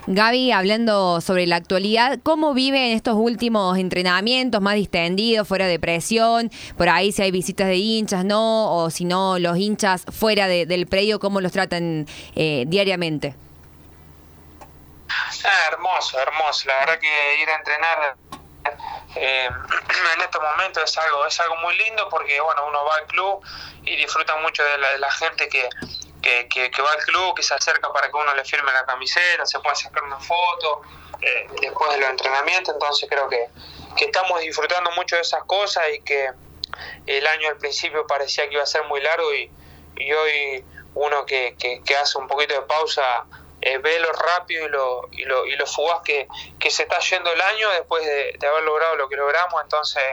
Gaby, 0.06 0.52
hablando 0.52 1.22
sobre 1.22 1.48
la 1.48 1.56
actualidad, 1.56 2.20
¿cómo 2.24 2.54
viven 2.54 2.92
estos 2.92 3.16
últimos 3.16 3.78
entrenamientos 3.78 4.60
más 4.60 4.76
distendidos, 4.76 5.48
fuera 5.48 5.66
de 5.66 5.80
presión? 5.80 6.52
Por 6.78 6.90
ahí 6.90 7.14
si 7.14 7.22
hay 7.22 7.32
visitas 7.32 7.68
de 7.68 7.76
hinchas, 7.76 8.26
¿no? 8.26 8.76
O 8.76 8.90
si 8.90 9.06
no, 9.06 9.40
los 9.40 9.58
hinchas 9.58 10.04
fuera 10.12 10.48
del 10.48 10.88
predio, 10.88 11.22
¿cómo 11.22 11.40
los 11.40 11.54
tratan 11.54 12.06
eh, 12.36 12.66
diariamente? 12.68 13.36
Ah, 15.08 15.72
hermoso, 15.72 16.20
hermoso. 16.20 16.68
La 16.68 16.80
verdad 16.80 17.00
que 17.00 17.42
ir 17.42 17.50
a 17.50 17.56
entrenar 17.56 18.18
eh, 19.16 19.48
en 20.16 20.22
estos 20.22 20.42
momentos 20.42 20.84
es 20.84 20.98
algo, 20.98 21.26
es 21.26 21.40
algo 21.40 21.56
muy 21.58 21.78
lindo 21.78 22.10
porque 22.10 22.42
bueno, 22.42 22.66
uno 22.68 22.84
va 22.84 22.96
al 22.98 23.08
club 23.08 23.42
y 23.86 23.96
disfruta 23.96 24.36
mucho 24.38 24.64
de 24.64 24.98
la 25.00 25.12
gente 25.12 25.48
que, 25.48 25.70
que, 26.24 26.82
va 26.82 26.92
al 26.92 27.04
club, 27.04 27.36
que 27.36 27.44
se 27.44 27.54
acerca 27.54 27.92
para 27.92 28.08
que 28.10 28.16
uno 28.16 28.34
le 28.34 28.46
firme 28.46 28.72
la 28.72 28.86
camiseta, 28.86 29.46
se 29.46 29.60
pueda 29.60 29.76
sacar 29.76 30.04
una 30.04 30.20
foto 30.20 30.82
eh, 31.22 31.48
después 31.62 31.92
de 31.92 32.00
los 32.00 32.10
entrenamientos, 32.10 32.74
entonces 32.74 33.10
creo 33.10 33.30
que, 33.30 33.48
estamos 33.98 34.42
disfrutando 34.42 34.92
mucho 34.92 35.16
de 35.16 35.22
esas 35.22 35.44
cosas 35.44 35.84
y 35.94 36.02
que 36.02 36.30
el 37.06 37.28
año 37.28 37.50
al 37.50 37.58
principio 37.58 38.06
parecía 38.08 38.48
que 38.48 38.56
iba 38.56 38.64
a 38.64 38.68
ser 38.68 38.84
muy 38.86 39.02
largo 39.02 39.34
y, 39.34 39.52
hoy 40.12 40.66
uno 40.96 41.26
que, 41.26 41.56
hace 42.02 42.18
un 42.18 42.28
poquito 42.28 42.56
de 42.56 42.62
pausa 42.62 43.26
eh, 43.62 43.78
ve 43.78 44.00
lo 44.00 44.12
rápido 44.12 44.66
y 44.66 44.70
lo, 44.70 45.10
y 45.12 45.24
lo, 45.24 45.46
y 45.46 45.56
lo 45.56 45.68
fugaz 45.68 46.02
que, 46.04 46.28
se 46.70 46.84
está 46.84 47.00
yendo 47.00 47.32
el 47.32 47.42
año 47.42 47.70
después 47.70 48.04
de, 48.06 48.48
haber 48.48 48.64
logrado 48.64 48.96
lo 48.96 49.08
que 49.08 49.16
logramos, 49.16 49.62
entonces 49.62 50.04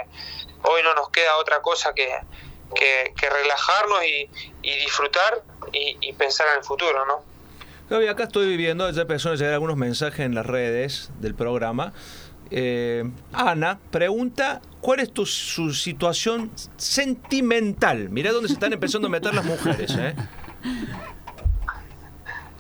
hoy 0.63 0.83
no 0.83 0.95
nos 0.95 1.11
queda 1.11 1.37
otra 1.37 1.63
cosa 1.63 1.95
que, 1.95 2.17
que, 2.75 3.31
relajarnos 3.31 4.05
y, 4.05 4.29
disfrutar 4.63 5.43
y, 5.73 6.13
pensar 6.15 6.47
en 6.53 6.59
el 6.59 6.65
futuro, 6.65 7.07
¿no? 7.07 7.23
Gaby, 7.89 8.09
acá 8.09 8.25
estoy 8.25 8.47
viviendo, 8.47 8.89
ya 8.91 9.03
empezaron 9.03 9.37
a 9.37 9.39
llegar 9.39 9.55
algunos 9.55 9.77
mensajes 9.77 10.21
en 10.21 10.35
las 10.35 10.47
redes 10.47 11.11
del 11.21 11.35
programa. 11.35 11.93
Eh, 12.53 13.09
Ana 13.33 13.79
pregunta, 13.91 14.61
¿cuál 14.81 15.01
es 15.01 15.13
tu 15.13 15.25
su 15.27 15.73
situación 15.73 16.51
sentimental? 16.77 18.09
Mirá 18.11 18.33
dónde 18.33 18.49
se 18.49 18.55
están 18.55 18.73
empezando 18.73 19.07
a 19.09 19.11
meter 19.11 19.35
las 19.35 19.45
mujeres, 19.45 19.91
¿eh? 19.97 20.15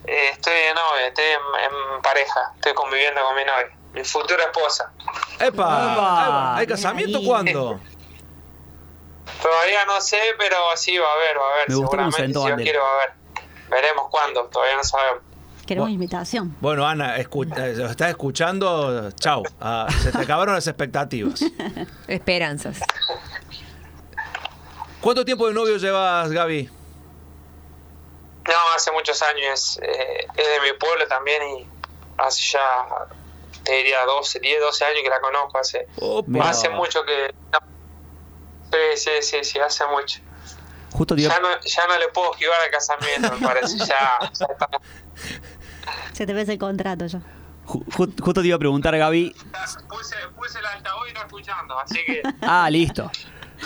eh 0.06 0.30
estoy 0.32 0.54
de 0.54 0.74
novia, 0.74 1.08
estoy 1.08 1.24
en, 1.24 2.02
pareja, 2.02 2.52
estoy 2.56 2.74
conviviendo 2.74 3.20
con 3.22 3.36
mi 3.36 3.42
novia, 3.44 3.76
mi 3.94 4.04
futura 4.04 4.44
esposa. 4.44 4.92
¡Epa! 5.40 6.56
¿Hay 6.56 6.66
casamiento 6.66 7.20
cuándo? 7.24 7.80
Todavía 9.42 9.84
no 9.86 10.00
sé, 10.00 10.20
pero 10.38 10.56
sí 10.76 10.98
va 10.98 11.08
a 11.08 11.14
haber, 11.14 11.38
va 11.38 11.48
a 11.48 11.52
haber. 11.54 11.70
Seguramente, 11.70 12.26
si 12.26 12.48
yo 12.48 12.56
quiero, 12.56 12.80
va 12.82 12.88
a 12.88 12.94
haber. 12.94 13.10
Veremos 13.70 14.08
cuándo, 14.10 14.44
todavía 14.46 14.76
no 14.76 14.84
sabemos. 14.84 15.22
Queremos 15.66 15.90
invitación. 15.90 16.56
Bueno, 16.60 16.84
Ana, 16.84 17.16
escucha, 17.18 17.68
eh, 17.68 17.84
estás 17.88 18.10
escuchando, 18.10 19.12
chau. 19.12 19.44
Ah, 19.60 19.86
se 20.02 20.10
te 20.10 20.18
acabaron 20.18 20.56
las 20.56 20.66
expectativas. 20.66 21.40
Esperanzas. 22.08 22.80
¿Cuánto 25.00 25.24
tiempo 25.24 25.46
de 25.46 25.54
novio 25.54 25.76
llevas, 25.76 26.30
Gaby? 26.32 26.68
No, 28.48 28.54
hace 28.74 28.90
muchos 28.90 29.22
años. 29.22 29.78
Eh, 29.80 30.26
es 30.36 30.46
de 30.46 30.72
mi 30.72 30.76
pueblo 30.76 31.06
también 31.06 31.40
y 31.50 31.66
hace 32.18 32.52
ya, 32.52 32.86
te 33.62 33.72
diría, 33.72 34.04
12, 34.04 34.40
10, 34.40 34.60
12 34.60 34.84
años 34.84 35.00
que 35.04 35.08
la 35.08 35.20
conozco. 35.20 35.56
Hace, 35.56 35.86
hace 36.42 36.68
mucho 36.70 37.04
que 37.04 37.32
Sí, 38.72 38.96
sí, 38.96 39.10
sí, 39.22 39.44
sí, 39.44 39.58
hace 39.58 39.84
mucho. 39.86 40.20
Justo 40.92 41.16
ya, 41.16 41.38
no, 41.40 41.48
ya 41.60 41.86
no 41.86 41.98
le 41.98 42.08
puedo 42.08 42.32
esquivar 42.32 42.60
al 42.60 42.70
casamiento, 42.70 43.32
me 43.38 43.46
parece. 43.46 43.78
Ya, 43.78 44.18
Se 46.12 46.26
te 46.26 46.32
ve 46.32 46.42
el 46.42 46.58
contrato 46.58 47.06
ya. 47.06 47.20
Justo 47.64 48.34
te 48.34 48.46
iba 48.46 48.56
a 48.56 48.58
preguntar, 48.58 48.96
Gaby. 48.96 49.34
Puse, 49.88 50.16
puse 50.36 50.58
el 50.58 50.66
altavoz 50.66 51.08
y 51.08 51.12
no 51.12 51.20
escuchando, 51.20 51.78
así 51.78 51.98
que. 52.04 52.22
Ah, 52.42 52.68
listo. 52.70 53.10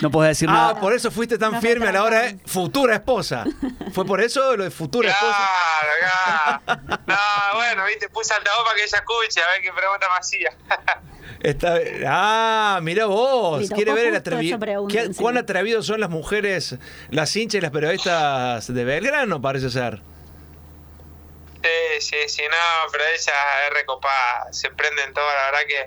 No 0.03 0.11
puedes 0.11 0.31
decir 0.31 0.49
Ah, 0.51 0.53
nada. 0.53 0.81
por 0.81 0.93
eso 0.93 1.11
fuiste 1.11 1.39
tan 1.39 1.53
No 1.53 1.61
firme 1.61 1.89
a 1.89 1.93
la 1.93 2.03
hora 2.03 2.23
de 2.23 2.39
futura 2.47 2.95
esposa. 2.95 3.45
¿Fue 3.93 4.05
por 4.05 4.21
eso 4.21 4.57
lo 4.57 4.65
de 4.65 4.71
futura 4.71 5.11
esposa? 5.11 5.49
Claro, 5.81 6.61
claro. 6.65 7.01
No, 7.07 7.55
bueno, 7.59 7.85
viste, 7.87 8.09
puse 8.09 8.35
altavoz 8.35 8.65
para 8.65 8.77
que 8.77 8.85
ella 8.85 8.99
escuche, 8.99 9.41
a 9.43 9.51
ver 9.53 9.63
qué 9.63 9.73
pregunta 9.73 10.07
me 10.11 10.19
hacía. 10.19 10.51
Está- 11.41 11.79
ah, 12.07 12.79
mira 12.83 13.07
vos. 13.07 13.69
¿Quiere 13.71 13.93
ver 13.93 14.07
el 14.09 14.17
atrevido? 14.17 14.59
¿Cuán 15.17 15.37
atrevidos 15.37 15.87
son 15.87 16.01
las 16.01 16.11
mujeres, 16.11 16.77
las 17.11 17.35
hinchas 17.37 17.59
y 17.59 17.61
las 17.61 17.71
periodistas 17.71 18.73
de 18.73 18.85
Belgrano, 18.85 19.41
parece 19.41 19.71
ser? 19.71 20.01
Sí, 21.63 22.01
sí, 22.01 22.17
sí, 22.29 22.43
no, 22.51 22.91
pero 22.93 23.05
ella 23.05 23.33
es 23.69 23.75
recopada, 23.75 24.53
se 24.53 24.71
prenden 24.71 25.15
todo, 25.15 25.25
la 25.25 25.45
verdad 25.47 25.61
que 25.67 25.81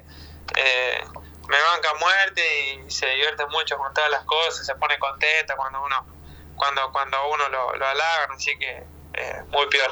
eh, 0.60 1.02
me 1.48 1.56
banca 1.56 1.90
a 1.96 2.00
muerte 2.00 2.42
y 2.88 2.92
se 2.92 3.08
divierte 3.08 3.46
mucho 3.48 3.78
con 3.78 3.94
todas 3.94 4.10
las 4.12 4.24
cosas, 4.24 4.66
se 4.66 4.76
pone 4.76 4.98
contenta 5.00 5.56
cuando 5.56 5.84
uno 5.84 6.06
cuando 6.56 6.82
cuando 6.92 7.18
uno 7.34 7.50
lo, 7.50 7.76
lo 7.78 7.86
halagan, 7.86 8.32
así 8.36 8.52
que 8.60 8.84
eh, 9.14 9.44
muy 9.52 9.68
peor. 9.68 9.92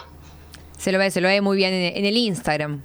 Se 0.78 0.92
lo 0.92 1.00
ve, 1.00 1.10
se 1.12 1.22
lo 1.22 1.28
ve 1.28 1.42
muy 1.42 1.58
bien 1.58 1.74
en, 1.74 1.98
en 1.98 2.06
el 2.06 2.18
Instagram. 2.18 2.82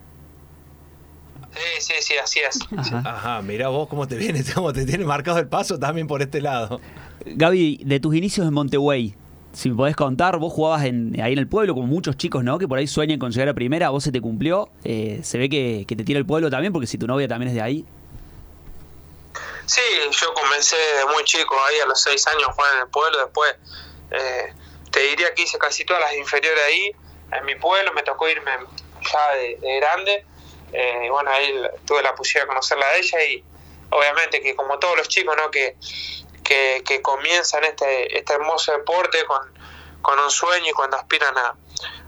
Sí, 1.52 1.80
sí, 1.80 1.94
sí, 2.00 2.14
así 2.22 2.40
es. 2.40 2.58
Ajá. 2.76 3.02
Ajá, 3.04 3.42
mira 3.42 3.68
vos 3.68 3.88
cómo 3.88 4.06
te 4.06 4.16
viene, 4.16 4.44
cómo 4.54 4.72
te 4.72 4.86
tiene 4.86 5.04
marcado 5.04 5.38
el 5.38 5.48
paso 5.48 5.78
también 5.78 6.06
por 6.06 6.22
este 6.22 6.40
lado. 6.40 6.80
Gaby, 7.26 7.82
de 7.84 8.00
tus 8.00 8.14
inicios 8.14 8.46
en 8.46 8.54
Montevideo, 8.54 9.14
si 9.52 9.70
me 9.70 9.76
podés 9.76 9.96
contar, 9.96 10.38
vos 10.38 10.52
jugabas 10.52 10.84
en, 10.84 11.20
ahí 11.20 11.32
en 11.32 11.38
el 11.38 11.48
pueblo, 11.48 11.74
como 11.74 11.86
muchos 11.86 12.16
chicos, 12.16 12.44
¿no? 12.44 12.58
Que 12.58 12.68
por 12.68 12.78
ahí 12.78 12.86
sueñan 12.86 13.18
con 13.18 13.32
llegar 13.32 13.48
a 13.48 13.54
primera, 13.54 13.88
a 13.88 13.90
vos 13.90 14.04
se 14.04 14.12
te 14.12 14.20
cumplió. 14.20 14.70
Eh, 14.84 15.20
se 15.22 15.38
ve 15.38 15.48
que, 15.48 15.84
que 15.88 15.96
te 15.96 16.04
tira 16.04 16.18
el 16.18 16.26
pueblo 16.26 16.50
también, 16.50 16.72
porque 16.72 16.86
si 16.86 16.98
tu 16.98 17.06
novia 17.06 17.26
también 17.26 17.48
es 17.48 17.54
de 17.54 17.62
ahí. 17.62 17.84
Sí, 19.70 19.82
yo 20.20 20.34
comencé 20.34 20.76
de 20.76 21.04
muy 21.06 21.22
chico, 21.22 21.56
ahí 21.62 21.78
a 21.78 21.86
los 21.86 22.02
seis 22.02 22.26
años 22.26 22.48
jugar 22.56 22.74
en 22.74 22.80
el 22.80 22.88
pueblo, 22.88 23.18
después 23.18 23.54
eh, 24.10 24.52
te 24.90 24.98
diría 24.98 25.32
que 25.32 25.42
hice 25.42 25.58
casi 25.58 25.84
todas 25.84 26.02
las 26.02 26.12
inferiores 26.14 26.60
ahí, 26.64 26.90
en 27.30 27.44
mi 27.44 27.54
pueblo, 27.54 27.92
me 27.92 28.02
tocó 28.02 28.28
irme 28.28 28.50
ya 29.00 29.30
de, 29.36 29.58
de 29.60 29.76
grande, 29.76 30.26
eh, 30.72 31.02
y 31.06 31.08
bueno, 31.08 31.30
ahí 31.30 31.54
tuve 31.86 32.02
la 32.02 32.16
posibilidad 32.16 32.46
de 32.46 32.48
conocerla 32.48 32.84
a 32.84 32.96
ella 32.96 33.22
y 33.22 33.44
obviamente 33.90 34.42
que 34.42 34.56
como 34.56 34.76
todos 34.80 34.96
los 34.96 35.08
chicos, 35.08 35.36
¿no? 35.36 35.52
Que, 35.52 35.76
que, 36.42 36.82
que 36.84 37.00
comienzan 37.00 37.62
este, 37.62 38.18
este 38.18 38.32
hermoso 38.32 38.72
deporte 38.72 39.24
con, 39.24 39.54
con 40.02 40.18
un 40.18 40.32
sueño 40.32 40.68
y 40.68 40.72
cuando 40.72 40.96
aspiran 40.96 41.38
a, 41.38 41.54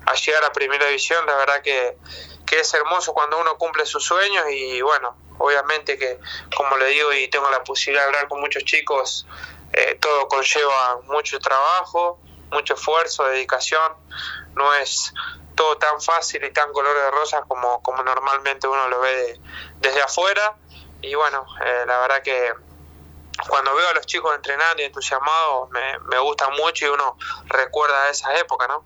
a 0.06 0.14
llegar 0.14 0.44
a 0.44 0.50
primera 0.50 0.86
división, 0.86 1.24
la 1.26 1.36
verdad 1.36 1.62
que, 1.62 1.96
que 2.44 2.58
es 2.58 2.74
hermoso 2.74 3.14
cuando 3.14 3.38
uno 3.38 3.56
cumple 3.56 3.86
sus 3.86 4.04
sueños 4.04 4.46
y 4.50 4.80
bueno, 4.82 5.16
obviamente 5.42 5.98
que 5.98 6.18
como 6.56 6.76
le 6.76 6.86
digo 6.86 7.12
y 7.12 7.28
tengo 7.28 7.50
la 7.50 7.62
posibilidad 7.64 8.04
de 8.04 8.06
hablar 8.08 8.28
con 8.28 8.40
muchos 8.40 8.64
chicos, 8.64 9.26
eh, 9.72 9.96
todo 10.00 10.28
conlleva 10.28 11.00
mucho 11.08 11.38
trabajo, 11.38 12.20
mucho 12.50 12.74
esfuerzo, 12.74 13.24
dedicación, 13.24 13.92
no 14.54 14.72
es 14.74 15.12
todo 15.54 15.76
tan 15.78 16.00
fácil 16.00 16.44
y 16.44 16.50
tan 16.52 16.72
color 16.72 16.96
de 16.96 17.10
rosas 17.10 17.42
como, 17.48 17.80
como 17.82 18.02
normalmente 18.02 18.66
uno 18.68 18.88
lo 18.88 19.00
ve 19.00 19.14
de- 19.16 19.40
desde 19.80 20.00
afuera 20.02 20.56
y 21.00 21.14
bueno, 21.14 21.44
eh, 21.64 21.84
la 21.86 21.98
verdad 21.98 22.22
que 22.22 22.52
cuando 23.48 23.74
veo 23.74 23.88
a 23.88 23.94
los 23.94 24.06
chicos 24.06 24.34
entrenando 24.34 24.82
y 24.82 24.86
entusiasmados 24.86 25.68
me, 25.70 25.98
me 26.10 26.18
gusta 26.20 26.48
mucho 26.50 26.86
y 26.86 26.88
uno 26.90 27.16
recuerda 27.46 28.08
esa 28.10 28.34
época, 28.38 28.68
¿no? 28.68 28.84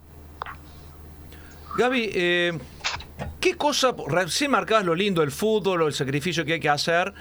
Gaby, 1.77 2.11
eh, 2.15 2.59
¿qué 3.47 3.57
cosa, 3.57 3.95
recién 4.09 4.51
marcabas 4.51 4.85
lo 4.85 4.97
lindo 4.97 5.21
del 5.21 5.31
fútbol 5.31 5.83
o 5.83 5.87
el 5.87 5.95
sacrificio 5.95 6.45
que 6.45 6.55
hay 6.55 6.61
que 6.61 6.69
hacer? 6.69 7.15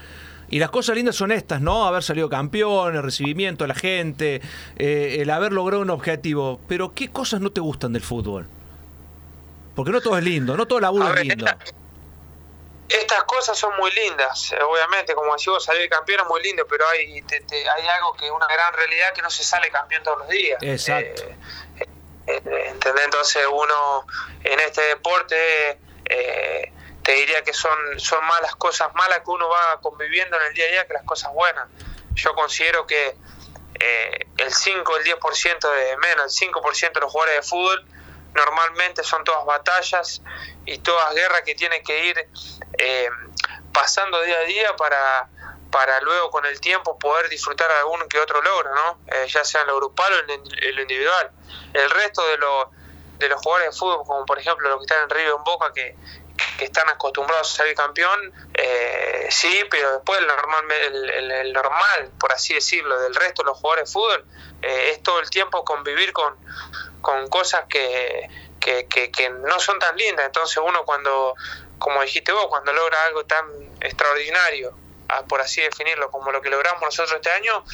Y 0.48 0.58
las 0.58 0.70
cosas 0.70 0.96
lindas 0.96 1.14
son 1.14 1.30
estas, 1.30 1.60
¿no? 1.60 1.86
Haber 1.86 2.02
salido 2.02 2.28
campeón, 2.28 2.96
el 2.96 3.02
recibimiento 3.04 3.62
de 3.62 3.68
la 3.68 3.74
gente, 3.76 4.40
eh, 4.76 5.18
el 5.20 5.30
haber 5.30 5.52
logrado 5.52 5.82
un 5.82 5.90
objetivo. 5.90 6.60
Pero 6.66 6.94
¿qué 6.94 7.12
cosas 7.12 7.40
no 7.40 7.50
te 7.52 7.60
gustan 7.60 7.92
del 7.92 8.02
fútbol? 8.02 8.48
Porque 9.76 9.92
no 9.92 10.00
todo 10.00 10.18
es 10.18 10.24
lindo, 10.24 10.56
no 10.56 10.66
todo 10.66 10.80
laburo 10.80 11.06
A 11.06 11.10
es 11.10 11.14
ver, 11.14 11.26
lindo. 11.26 11.46
esta- 11.46 11.58
Estas 12.88 13.22
cosas 13.24 13.56
son 13.56 13.72
muy 13.78 13.90
lindas, 13.92 14.50
eh, 14.52 14.56
obviamente, 14.68 15.14
como 15.14 15.30
decís 15.32 15.46
vos, 15.46 15.64
salir 15.64 15.88
campeón 15.88 16.22
es 16.22 16.26
muy 16.28 16.42
lindo, 16.42 16.64
pero 16.68 16.88
hay, 16.88 17.22
te- 17.22 17.40
te- 17.42 17.68
hay 17.68 17.86
algo 17.86 18.14
que 18.14 18.26
es 18.26 18.32
una 18.32 18.46
gran 18.48 18.72
realidad 18.74 19.12
que 19.14 19.22
no 19.22 19.30
se 19.30 19.44
sale 19.44 19.70
campeón 19.70 20.02
todos 20.02 20.18
los 20.18 20.28
días. 20.28 20.58
Exacto. 20.60 21.22
Eh, 21.22 21.86
eh, 22.26 22.64
¿entendés? 22.70 23.04
Entonces 23.04 23.42
uno 23.48 24.06
en 24.42 24.58
este 24.60 24.82
deporte 24.82 25.78
eh, 26.08 26.72
te 27.02 27.12
diría 27.12 27.42
que 27.42 27.52
son, 27.52 27.78
son 27.98 28.24
más 28.26 28.40
las 28.42 28.56
cosas 28.56 28.88
malas 28.94 29.18
que 29.20 29.30
uno 29.30 29.48
va 29.48 29.80
conviviendo 29.80 30.36
en 30.40 30.46
el 30.46 30.54
día 30.54 30.66
a 30.66 30.70
día 30.70 30.86
que 30.86 30.94
las 30.94 31.04
cosas 31.04 31.32
buenas. 31.32 31.68
Yo 32.14 32.34
considero 32.34 32.86
que 32.86 33.16
eh, 33.78 34.26
el 34.38 34.52
5, 34.52 34.96
el 34.96 35.04
10% 35.04 35.70
de 35.70 35.96
menos, 35.98 36.24
el 36.24 36.48
5% 36.48 36.92
de 36.94 37.00
los 37.00 37.12
jugadores 37.12 37.36
de 37.36 37.42
fútbol 37.42 37.86
normalmente 38.34 39.02
son 39.04 39.24
todas 39.24 39.44
batallas 39.46 40.20
y 40.66 40.78
todas 40.78 41.14
guerras 41.14 41.42
que 41.42 41.54
tienen 41.54 41.82
que 41.82 42.04
ir 42.06 42.28
eh, 42.78 43.08
pasando 43.72 44.20
día 44.22 44.38
a 44.38 44.42
día 44.42 44.76
para, 44.76 45.28
para 45.70 46.00
luego 46.00 46.30
con 46.30 46.44
el 46.44 46.60
tiempo 46.60 46.98
poder 46.98 47.28
disfrutar 47.28 47.70
algún 47.70 48.06
que 48.08 48.18
otro 48.18 48.42
logro, 48.42 48.74
¿no? 48.74 48.98
Ya 49.26 49.44
sea 49.44 49.62
en 49.62 49.68
lo 49.68 49.76
grupal 49.76 50.12
o 50.12 50.32
en, 50.32 50.74
lo 50.76 50.82
individual. 50.82 51.30
El 51.72 51.88
resto 51.90 52.26
de, 52.26 52.38
lo- 52.38 52.70
de 53.18 53.28
los 53.28 53.40
jugadores 53.40 53.70
de 53.72 53.76
fútbol, 53.78 54.04
como 54.06 54.24
por 54.26 54.38
ejemplo 54.38 54.68
los 54.68 54.78
que 54.78 54.84
están 54.84 55.02
en 55.04 55.10
Río 55.10 55.36
en 55.36 55.44
Boca, 55.44 55.72
que, 55.74 55.96
que 56.58 56.64
están 56.66 56.88
acostumbrados 56.88 57.52
a 57.52 57.56
salir 57.56 57.74
campeón, 57.74 58.18
eh, 58.54 59.26
sí, 59.30 59.64
pero 59.70 59.92
después 59.94 60.18
el 60.20 60.26
normal, 60.26 60.64
el, 60.72 61.10
el- 61.10 61.30
el 61.30 61.52
normal, 61.52 62.10
por 62.18 62.32
así 62.32 62.54
decirlo, 62.54 62.98
del 63.00 63.14
resto 63.14 63.42
de 63.42 63.46
los 63.48 63.58
jugadores 63.58 63.88
de 63.88 63.92
fútbol, 63.92 64.26
eh, 64.62 64.90
es 64.92 65.02
todo 65.02 65.18
el 65.20 65.30
tiempo 65.30 65.64
convivir 65.64 66.12
con, 66.12 66.36
con 67.00 67.26
cosas 67.28 67.64
que, 67.68 68.28
que, 68.60 68.86
que- 68.86 69.10
que 69.10 69.30
no 69.30 69.58
son 69.60 69.78
tan 69.78 69.96
lindas. 69.96 70.26
Entonces 70.26 70.58
uno 70.58 70.84
cuando, 70.84 71.34
como 71.78 72.02
dijiste 72.02 72.32
vos, 72.32 72.46
cuando 72.48 72.72
logra 72.72 73.02
algo 73.04 73.24
tan 73.24 73.46
extraordinario, 73.80 74.76
ah, 75.08 75.24
por 75.26 75.40
así 75.40 75.60
definirlo, 75.60 76.10
como 76.10 76.32
lo 76.32 76.40
que 76.40 76.50
logramos 76.50 76.82
nosotros 76.82 77.16
este 77.16 77.30
año, 77.30 77.64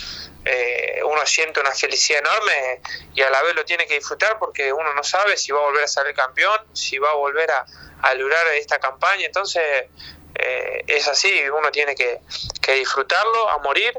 eh, 0.44 1.00
uno 1.04 1.24
siente 1.26 1.60
una 1.60 1.72
felicidad 1.72 2.20
enorme 2.20 2.80
y 3.14 3.22
a 3.22 3.30
la 3.30 3.42
vez 3.42 3.54
lo 3.54 3.64
tiene 3.64 3.86
que 3.86 3.94
disfrutar 3.94 4.38
porque 4.38 4.72
uno 4.72 4.92
no 4.94 5.04
sabe 5.04 5.36
si 5.36 5.52
va 5.52 5.60
a 5.60 5.62
volver 5.62 5.84
a 5.84 5.88
salir 5.88 6.14
campeón, 6.14 6.58
si 6.72 6.98
va 6.98 7.10
a 7.10 7.14
volver 7.14 7.50
a, 7.50 7.64
a 8.02 8.14
lograr 8.14 8.46
esta 8.48 8.78
campaña. 8.78 9.26
Entonces 9.26 9.86
eh, 10.34 10.84
es 10.86 11.08
así, 11.08 11.32
uno 11.50 11.70
tiene 11.70 11.94
que, 11.94 12.20
disfrutarlo 12.74 13.50
a 13.50 13.58
morir 13.58 13.92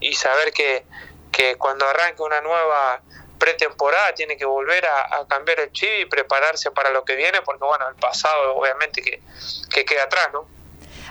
y 0.00 0.14
saber 0.14 0.52
que, 0.52 0.84
que 1.30 1.56
cuando 1.56 1.86
arranque 1.86 2.22
una 2.22 2.40
nueva 2.40 3.00
pretemporada 3.38 4.14
tiene 4.14 4.36
que 4.36 4.44
volver 4.44 4.86
a, 4.86 5.16
a 5.16 5.28
cambiar 5.28 5.60
el 5.60 5.72
chip 5.72 5.90
y 6.00 6.04
prepararse 6.06 6.70
para 6.70 6.90
lo 6.90 7.04
que 7.04 7.14
viene 7.16 7.42
porque 7.42 7.64
bueno, 7.64 7.88
el 7.88 7.96
pasado 7.96 8.54
obviamente 8.54 9.02
que 9.02 9.84
queda 9.84 10.04
atrás, 10.04 10.30
¿no? 10.32 10.48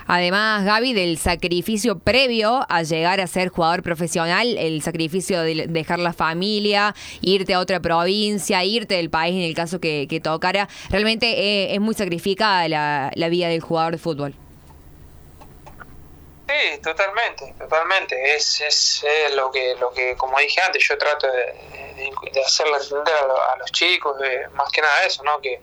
Además, 0.06 0.64
Gaby, 0.64 0.92
del 0.92 1.18
sacrificio 1.18 1.98
previo 1.98 2.66
a 2.68 2.82
llegar 2.82 3.20
a 3.20 3.26
ser 3.26 3.48
jugador 3.48 3.82
profesional, 3.82 4.58
el 4.58 4.82
sacrificio 4.82 5.40
de 5.40 5.66
dejar 5.68 5.98
la 5.98 6.12
familia, 6.12 6.94
irte 7.20 7.54
a 7.54 7.60
otra 7.60 7.80
provincia, 7.80 8.62
irte 8.64 8.94
del 8.94 9.10
país 9.10 9.34
en 9.34 9.42
el 9.42 9.54
caso 9.54 9.80
que, 9.80 10.06
que 10.08 10.20
tocara, 10.20 10.68
realmente 10.90 11.26
eh, 11.26 11.74
es 11.74 11.80
muy 11.80 11.94
sacrificada 11.94 12.68
la, 12.68 13.10
la 13.14 13.28
vida 13.28 13.48
del 13.48 13.60
jugador 13.60 13.92
de 13.92 13.98
fútbol. 13.98 14.34
Sí, 16.46 16.78
totalmente, 16.82 17.54
totalmente. 17.58 18.36
Es, 18.36 18.60
es, 18.60 19.02
lo 19.34 19.50
que, 19.50 19.74
lo 19.80 19.90
que, 19.92 20.14
como 20.16 20.38
dije 20.38 20.60
antes, 20.60 20.86
yo 20.86 20.98
trato 20.98 21.26
de, 21.26 21.94
de, 21.94 22.12
de 22.32 22.44
hacerle 22.44 22.76
entender 22.76 23.14
a, 23.14 23.52
a 23.52 23.56
los 23.56 23.72
chicos, 23.72 24.16
eh, 24.22 24.46
más 24.52 24.70
que 24.70 24.82
nada 24.82 25.04
eso, 25.04 25.24
¿no? 25.24 25.40
Que, 25.40 25.60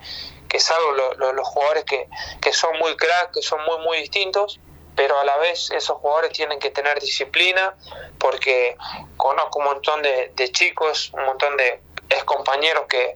que 0.51 0.59
salvo 0.59 0.91
lo- 0.91 1.13
lo- 1.13 1.31
los 1.31 1.47
jugadores 1.47 1.85
que, 1.85 2.09
que 2.41 2.51
son 2.51 2.77
muy 2.77 2.97
crack, 2.97 3.31
que 3.33 3.41
son 3.41 3.63
muy, 3.63 3.77
muy 3.85 3.99
distintos, 3.99 4.59
pero 4.97 5.17
a 5.17 5.23
la 5.23 5.37
vez 5.37 5.71
esos 5.71 5.97
jugadores 5.99 6.33
tienen 6.33 6.59
que 6.59 6.71
tener 6.71 6.99
disciplina, 6.99 7.73
porque 8.19 8.75
conozco 9.15 9.59
un 9.59 9.65
montón 9.65 10.01
de, 10.01 10.33
de 10.35 10.51
chicos, 10.51 11.11
un 11.13 11.23
montón 11.25 11.55
de 11.55 11.79
ex 12.09 12.25
compañeros 12.25 12.83
que, 12.89 13.15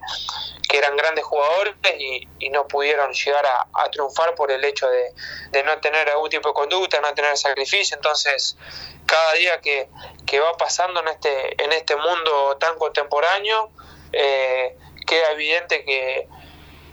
que 0.70 0.78
eran 0.78 0.96
grandes 0.96 1.26
jugadores 1.26 1.76
y, 2.00 2.26
y 2.40 2.50
no 2.52 2.66
pudieron 2.70 3.12
llegar 3.12 3.46
a, 3.46 3.68
a 3.74 3.92
triunfar 3.92 4.34
por 4.36 4.50
el 4.50 4.64
hecho 4.64 4.88
de, 4.88 5.14
de 5.52 5.64
no 5.64 5.78
tener 5.82 6.10
algún 6.10 6.30
tipo 6.30 6.48
de 6.48 6.54
conducta, 6.54 7.02
no 7.02 7.14
tener 7.14 7.36
sacrificio. 7.38 7.98
Entonces, 7.98 8.56
cada 9.06 9.34
día 9.34 9.60
que, 9.60 9.90
que 10.26 10.40
va 10.40 10.54
pasando 10.56 11.02
en 11.02 11.10
este, 11.10 11.62
en 11.62 11.74
este 11.74 11.98
mundo 11.98 12.56
tan 12.62 12.78
contemporáneo, 12.78 13.72
eh, 14.14 14.78
queda 15.06 15.32
evidente 15.32 15.84
que, 15.84 16.30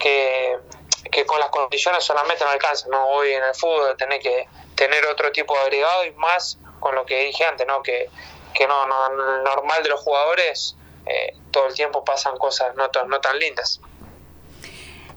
que, 0.02 1.24
con 1.26 1.38
las 1.38 1.50
condiciones 1.50 2.04
solamente 2.04 2.44
no 2.44 2.50
alcanza. 2.50 2.88
¿no? 2.90 3.06
Hoy 3.08 3.32
en 3.32 3.42
el 3.42 3.54
fútbol 3.54 3.96
tenés 3.96 4.22
que 4.22 4.48
tener 4.74 5.06
otro 5.06 5.30
tipo 5.32 5.54
de 5.54 5.60
agregado 5.60 6.04
y 6.04 6.10
más 6.12 6.58
con 6.80 6.94
lo 6.94 7.06
que 7.06 7.24
dije 7.24 7.44
antes, 7.44 7.66
¿no? 7.66 7.82
que, 7.82 8.10
que 8.54 8.66
no, 8.66 8.86
no, 8.86 9.42
normal 9.42 9.82
de 9.82 9.88
los 9.88 10.00
jugadores 10.00 10.76
eh, 11.06 11.34
todo 11.50 11.68
el 11.68 11.74
tiempo 11.74 12.04
pasan 12.04 12.36
cosas 12.38 12.74
no, 12.76 12.88
no 13.06 13.20
tan 13.20 13.38
lindas. 13.38 13.80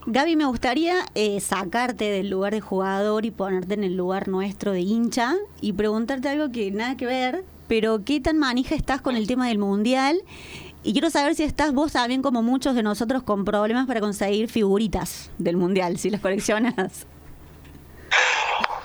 Gaby, 0.08 0.36
me 0.36 0.46
gustaría 0.46 1.04
eh, 1.16 1.40
sacarte 1.40 2.12
del 2.12 2.30
lugar 2.30 2.54
de 2.54 2.62
jugador 2.62 3.26
y 3.26 3.32
ponerte 3.32 3.74
en 3.74 3.84
el 3.84 3.98
lugar 3.98 4.28
nuestro 4.28 4.72
de 4.72 4.82
hincha 4.82 5.34
y 5.62 5.74
preguntarte 5.74 6.30
algo 6.30 6.52
que 6.52 6.70
nada 6.70 6.96
que 6.96 7.08
ver, 7.08 7.44
pero 7.68 8.02
¿qué 8.06 8.20
tan 8.20 8.38
manija 8.38 8.76
estás 8.76 9.02
con 9.02 9.16
el 9.16 9.26
tema 9.26 9.48
del 9.48 9.58
mundial? 9.58 10.22
Y 10.86 10.94
quiero 10.94 11.10
saber 11.10 11.34
si 11.34 11.44
estás 11.44 11.74
vos 11.74 11.94
también 11.94 12.22
como 12.22 12.44
muchos 12.44 12.76
de 12.76 12.84
nosotros 12.84 13.24
con 13.24 13.44
problemas 13.44 13.88
para 13.88 14.02
conseguir 14.02 14.48
figuritas 14.48 15.32
del 15.40 15.58
mundial, 15.58 15.98
si 15.98 16.12
las 16.12 16.22
coleccionas. 16.22 17.08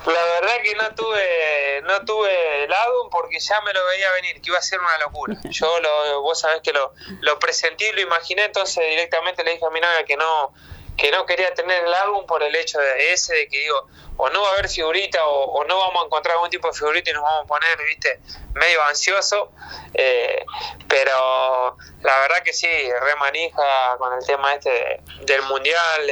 La 0.07 0.25
verdad 0.25 0.63
que 0.63 0.73
no 0.73 0.95
tuve 0.95 1.81
no 1.83 2.03
tuve 2.03 2.63
el 2.63 2.73
álbum 2.73 3.07
porque 3.11 3.39
ya 3.39 3.61
me 3.61 3.71
lo 3.71 3.85
veía 3.85 4.11
venir, 4.13 4.41
que 4.41 4.49
iba 4.49 4.57
a 4.57 4.63
ser 4.63 4.79
una 4.79 4.97
locura. 4.97 5.37
Yo, 5.51 5.79
lo, 5.79 6.21
vos 6.23 6.39
sabés 6.39 6.61
que 6.63 6.73
lo, 6.73 6.91
lo 7.21 7.37
presentí, 7.37 7.85
lo 7.93 8.01
imaginé, 8.01 8.45
entonces 8.45 8.83
directamente 8.89 9.43
le 9.43 9.51
dije 9.51 9.65
a 9.65 9.69
mi 9.69 9.79
novia 9.79 10.03
que 10.03 10.17
no 10.17 10.53
que 10.97 11.11
no 11.11 11.25
quería 11.25 11.53
tener 11.53 11.83
el 11.83 11.93
álbum 11.93 12.25
por 12.25 12.43
el 12.43 12.55
hecho 12.55 12.79
de 12.79 13.13
ese, 13.13 13.33
de 13.33 13.47
que 13.47 13.59
digo, 13.59 13.87
o 14.17 14.29
no 14.29 14.41
va 14.41 14.49
a 14.49 14.51
haber 14.53 14.69
figurita 14.69 15.25
o, 15.25 15.63
no 15.63 15.77
vamos 15.77 16.03
a 16.03 16.05
encontrar 16.05 16.35
algún 16.35 16.49
tipo 16.49 16.67
de 16.67 16.73
figurita 16.73 17.09
y 17.09 17.13
nos 17.13 17.23
vamos 17.23 17.45
a 17.45 17.47
poner, 17.47 17.77
viste, 17.87 18.19
medio 18.53 18.83
ansioso. 18.83 19.51
Eh, 19.93 20.45
pero 20.87 21.77
la 22.01 22.19
verdad 22.19 22.43
que 22.43 22.53
sí, 22.53 22.67
re 22.67 23.15
manija 23.15 23.97
con 23.97 24.13
el 24.13 24.25
tema 24.25 24.53
este 24.53 25.01
del 25.21 25.41
mundial, 25.43 26.11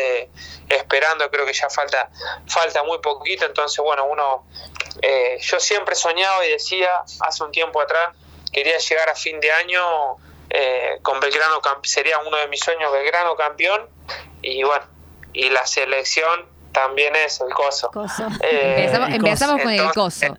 esperando, 0.69 1.29
creo 1.29 1.45
que 1.45 1.53
ya 1.53 1.69
falta, 1.69 2.09
falta 2.47 2.83
muy 2.83 2.99
poquito, 2.99 3.45
entonces 3.45 3.83
bueno, 3.83 4.05
uno, 4.05 4.47
eh, 5.01 5.37
yo 5.41 5.59
siempre 5.59 5.95
soñaba 5.95 6.45
y 6.45 6.51
decía 6.51 7.03
hace 7.21 7.43
un 7.43 7.51
tiempo 7.51 7.81
atrás, 7.81 8.15
quería 8.51 8.77
llegar 8.77 9.09
a 9.09 9.15
fin 9.15 9.39
de 9.39 9.51
año 9.51 10.17
con 11.01 11.19
Belgrano, 11.19 11.61
sería 11.83 12.19
uno 12.19 12.37
de 12.37 12.47
mis 12.47 12.59
sueños 12.59 12.91
Belgrano 12.91 13.35
campeón 13.35 13.87
y 14.41 14.63
bueno, 14.63 14.85
y 15.33 15.49
la 15.49 15.65
selección 15.65 16.47
también 16.71 17.15
es 17.15 17.41
el 17.41 17.53
coso. 17.53 17.91
Eh, 18.41 18.89
empezamos, 19.11 19.61
con 19.61 19.71
el 19.71 19.91
coso. 19.91 20.25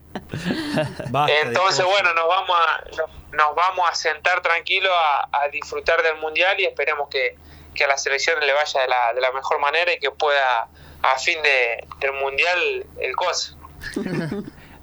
entonces, 1.42 1.85
bueno, 1.85 2.14
nos 2.14 2.29
vamos 2.29 2.57
a, 2.57 3.37
nos, 3.37 3.55
vamos 3.55 3.88
a 3.90 3.94
sentar 3.94 4.40
tranquilos 4.42 4.92
a, 5.33 5.49
disfrutar 5.49 6.03
del 6.03 6.16
mundial 6.16 6.59
y 6.61 6.64
esperemos 6.64 7.09
que, 7.09 7.37
a 7.83 7.87
la 7.87 7.96
selección 7.96 8.38
le 8.40 8.53
vaya 8.53 8.83
de 8.83 8.88
la, 8.88 9.12
de 9.14 9.20
la 9.23 9.33
mejor 9.33 9.59
manera 9.59 9.90
y 9.92 9.99
que 9.99 10.11
pueda 10.11 10.68
a 11.03 11.18
fin 11.18 11.40
de, 11.42 11.87
del 11.99 12.12
mundial 12.12 12.87
el 13.01 13.16
coso. 13.16 13.57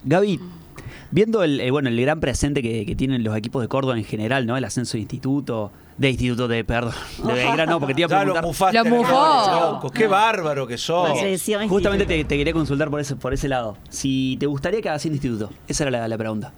Gaby, 0.03 0.39
viendo 1.11 1.43
el, 1.43 1.71
bueno 1.71 1.89
el 1.89 1.99
gran 2.01 2.19
presente 2.19 2.61
que, 2.61 2.85
que, 2.85 2.95
tienen 2.95 3.23
los 3.23 3.35
equipos 3.35 3.61
de 3.61 3.67
Córdoba 3.67 3.97
en 3.97 4.05
general, 4.05 4.45
¿no? 4.45 4.57
El 4.57 4.63
ascenso 4.65 4.93
de 4.93 4.99
instituto, 4.99 5.71
de 5.97 6.09
instituto 6.09 6.47
de, 6.47 6.63
perdón, 6.63 6.93
de 7.23 7.33
Belgrano, 7.33 7.79
porque 7.79 7.93
te 7.93 8.01
iba 8.01 8.15
a 8.15 8.21
preguntar. 8.23 8.73
Lo 8.73 8.85
mufó. 8.85 9.91
Qué 9.91 10.07
bárbaro 10.07 10.67
que 10.67 10.77
sos. 10.77 11.09
Justamente 11.67 12.05
te, 12.05 12.25
quería 12.25 12.53
consultar 12.53 12.89
por 12.89 12.99
ese, 12.99 13.15
por 13.15 13.33
ese 13.33 13.47
lado. 13.47 13.77
Si 13.89 14.37
te 14.39 14.45
gustaría 14.45 14.81
que 14.81 14.89
hagas 14.89 15.05
instituto. 15.05 15.49
Esa 15.67 15.87
era 15.87 16.07
la, 16.07 16.17
pregunta. 16.17 16.51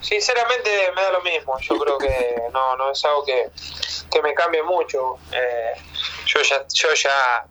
Sinceramente 0.00 0.70
me 0.94 1.02
da 1.02 1.12
lo 1.12 1.22
mismo. 1.22 1.58
Yo 1.60 1.78
creo 1.80 1.98
que 1.98 2.42
no, 2.52 2.76
no 2.76 2.90
es 2.90 3.04
algo 3.04 3.24
que, 3.24 3.50
que 4.10 4.22
me 4.22 4.34
cambie 4.34 4.62
mucho. 4.62 5.16
Eh, 5.32 5.80
yo 6.26 6.42
ya, 6.42 6.66
yo 6.72 6.88
ya 6.94 7.46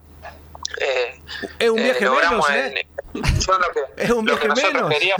eh, 0.80 1.22
es 1.60 1.70
un 1.70 1.78
viaje 1.78 2.06
eh, 2.06 2.10
menos, 2.10 2.50
¿eh? 2.50 2.88
es 3.98 4.12
un 4.12 4.26
viaje 4.26 4.48
menos. 4.50 4.94
¿eh? 4.94 5.14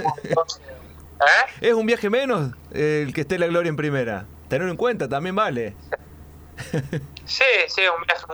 Es 1.62 1.74
un 1.74 1.86
viaje 1.86 2.10
menos 2.10 2.52
el 2.74 3.14
que 3.14 3.22
esté 3.22 3.38
la 3.40 3.48
gloria 3.48 3.70
en 3.70 3.76
primera 3.76 4.26
tenerlo 4.54 4.72
en 4.72 4.78
cuenta 4.78 5.10
también 5.10 5.36
vale. 5.36 5.76
Sí, 7.26 7.44
sí, 7.68 7.82
un 7.88 8.04
viaje, 8.06 8.26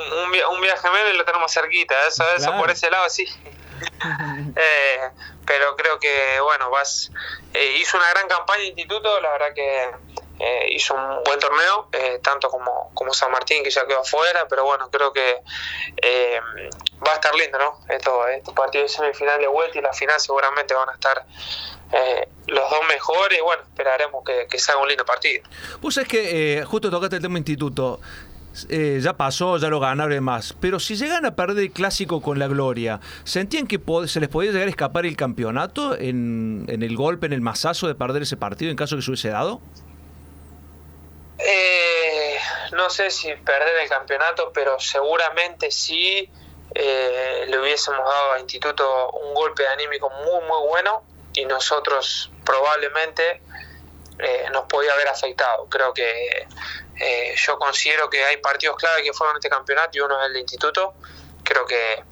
un, 0.52 0.62
viaje 0.62 0.90
menos 0.90 1.14
y 1.14 1.18
lo 1.18 1.24
tenemos 1.24 1.54
cerquita, 1.54 1.96
eso, 2.08 2.24
eso 2.36 2.52
por 2.58 2.70
ese 2.70 2.90
lado 2.90 3.10
sí. 3.10 3.24
eh, 4.56 5.10
pero 5.46 5.76
creo 5.78 6.00
que, 6.00 6.40
bueno, 6.42 6.70
vas 6.70 7.12
eh, 7.54 7.78
hizo 7.80 7.98
una 7.98 8.10
gran 8.10 8.28
campaña 8.28 8.64
el 8.64 8.70
instituto, 8.70 9.22
la 9.22 9.30
verdad 9.30 9.54
que 9.56 9.92
eh, 10.40 10.68
hizo 10.72 10.96
un 10.96 11.24
buen 11.24 11.40
torneo, 11.40 11.90
eh, 11.92 12.20
tanto 12.24 12.50
como, 12.50 12.92
como 12.94 13.14
San 13.14 13.32
Martín, 13.32 13.64
que 13.64 13.70
ya 13.70 13.86
quedó 13.86 14.02
afuera, 14.02 14.48
pero 14.50 14.66
bueno, 14.66 14.90
creo 14.90 15.12
que 15.14 15.42
va 17.06 17.12
a 17.12 17.16
estar 17.16 17.34
lindo, 17.36 17.58
¿no? 17.60 17.80
Esto, 17.94 18.28
estos 18.28 18.54
partidos 18.54 18.92
de 18.92 18.98
semifinal 18.98 19.40
de 19.40 19.48
vuelta 19.48 19.78
y 19.78 19.82
la 19.82 19.94
final 19.94 20.20
seguramente 20.20 20.74
van 20.74 20.90
a 20.90 20.94
estar 20.94 21.26
eh, 21.92 22.28
los 22.48 22.70
dos 22.70 22.80
mejores, 22.88 23.40
bueno, 23.44 23.64
esperaremos 23.64 24.24
que, 24.24 24.48
que 24.50 24.60
sea 24.60 24.78
un 24.78 24.88
lindo 24.88 25.06
partido. 25.06 25.44
Pues 25.82 25.98
es 25.98 26.08
que 26.08 26.60
eh, 26.60 26.66
justo 26.66 26.90
tocaste 26.90 27.16
el 27.18 27.22
tema 27.22 27.38
instituto. 27.38 28.00
Eh, 28.68 29.00
ya 29.02 29.14
pasó, 29.14 29.58
ya 29.58 29.70
lo 29.70 29.80
ganaron 29.80 30.24
más. 30.24 30.54
Pero 30.60 30.80
si 30.80 30.96
llegan 30.96 31.26
a 31.26 31.36
perder 31.36 31.66
el 31.66 31.72
clásico 31.72 32.22
con 32.22 32.40
la 32.40 32.48
gloria, 32.48 33.00
¿sentían 33.24 33.68
que 33.68 33.80
se 34.08 34.20
les 34.20 34.30
podía 34.30 34.52
llegar 34.52 34.68
a 34.68 34.72
escapar 34.72 35.06
el 35.06 35.16
campeonato 35.16 35.96
en, 35.98 36.66
en, 36.68 36.84
el 36.84 36.96
golpe, 36.96 37.28
en 37.28 37.34
el 37.34 37.42
masazo 37.42 37.88
de 37.88 37.96
perder 37.96 38.24
ese 38.24 38.38
partido 38.38 38.70
en 38.72 38.78
caso 38.78 38.96
que 38.96 39.02
se 39.02 39.12
hubiese 39.12 39.30
dado? 39.30 39.62
No 42.72 42.90
sé 42.90 43.10
si 43.10 43.34
perder 43.36 43.84
el 43.84 43.90
campeonato, 43.90 44.52
pero 44.54 44.80
seguramente 44.80 45.72
sí 45.72 46.30
le 46.74 47.60
hubiésemos 47.60 48.06
dado 48.06 48.34
a 48.34 48.40
Instituto 48.40 49.12
un 49.12 49.34
golpe 49.34 49.66
anímico 49.68 50.10
muy, 50.10 50.46
muy 50.46 50.68
bueno 50.68 51.04
y 51.34 51.46
nosotros 51.46 52.32
probablemente 52.46 53.42
eh, 54.20 54.48
nos 54.52 54.66
podía 54.66 54.94
haber 54.94 55.08
afectado. 55.08 55.68
Creo 55.70 55.94
que 55.94 56.48
eh, 57.00 57.36
yo 57.38 57.58
considero 57.58 58.10
que 58.10 58.24
hay 58.24 58.38
partidos 58.38 58.76
clave 58.78 59.04
que 59.04 59.14
fueron 59.14 59.38
este 59.38 59.50
campeonato 59.50 59.98
y 59.98 60.02
uno 60.02 60.20
es 60.20 60.28
el 60.28 60.34
de 60.34 60.40
instituto. 60.42 60.94
Creo 61.44 61.66
que 61.66 62.04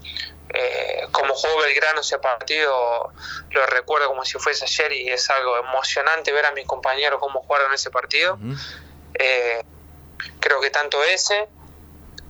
eh, 0.54 1.08
como 1.12 1.34
juego 1.34 1.60
Belgrano 1.60 2.00
ese 2.00 2.20
partido 2.20 3.12
lo 3.50 3.66
recuerdo 3.66 4.08
como 4.08 4.24
si 4.24 4.40
fuese 4.40 4.63
ayer 4.63 4.94
y 4.94 5.10
es 5.10 5.30
algo 5.30 5.58
emocionante 5.58 6.32
ver 6.32 6.46
a 6.46 6.52
mis 6.54 6.66
compañeros 6.66 7.20
cómo 7.20 7.42
jugaron 7.42 7.74
ese 7.74 7.92
partido. 7.92 8.40
Creo 10.39 10.62
que 10.62 10.69
tanto 10.69 11.03
ese 11.03 11.49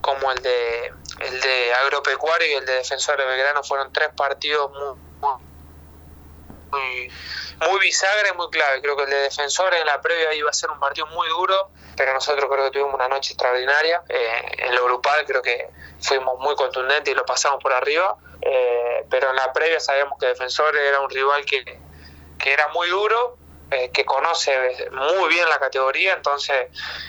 como 0.01 0.31
el 0.31 0.41
de 0.41 0.93
el 1.19 1.41
de 1.41 1.73
agropecuario 1.73 2.47
y 2.47 2.53
el 2.53 2.65
de 2.65 2.73
defensor 2.73 3.17
de 3.17 3.25
Belgrano 3.25 3.63
fueron 3.63 3.91
tres 3.91 4.09
partidos 4.15 4.71
muy 4.71 5.07
muy, 6.71 7.11
muy 7.69 7.79
bisagra 7.79 8.29
y 8.33 8.37
muy 8.37 8.49
clave. 8.49 8.81
Creo 8.81 8.95
que 8.95 9.03
el 9.03 9.09
de 9.09 9.21
defensor 9.21 9.73
en 9.73 9.85
la 9.85 10.01
previa 10.01 10.33
iba 10.33 10.49
a 10.49 10.53
ser 10.53 10.69
un 10.69 10.79
partido 10.79 11.07
muy 11.07 11.27
duro, 11.29 11.69
pero 11.95 12.13
nosotros 12.13 12.49
creo 12.49 12.65
que 12.65 12.71
tuvimos 12.71 12.93
una 12.93 13.07
noche 13.07 13.33
extraordinaria. 13.33 14.03
Eh, 14.09 14.41
en 14.59 14.75
lo 14.75 14.83
grupal 14.85 15.25
creo 15.25 15.41
que 15.41 15.69
fuimos 16.01 16.39
muy 16.39 16.55
contundentes 16.55 17.11
y 17.11 17.15
lo 17.15 17.25
pasamos 17.25 17.61
por 17.61 17.73
arriba, 17.73 18.17
eh, 18.41 19.05
pero 19.09 19.29
en 19.29 19.35
la 19.35 19.51
previa 19.53 19.79
sabíamos 19.79 20.17
que 20.19 20.27
defensor 20.27 20.75
era 20.75 20.99
un 20.99 21.09
rival 21.09 21.45
que, 21.45 21.63
que 22.37 22.53
era 22.53 22.67
muy 22.69 22.89
duro. 22.89 23.36
Eh, 23.69 23.91
que 23.91 24.05
conoce 24.05 24.89
muy 24.91 25.27
bien 25.27 25.47
la 25.49 25.59
categoría, 25.59 26.13
entonces 26.13 26.67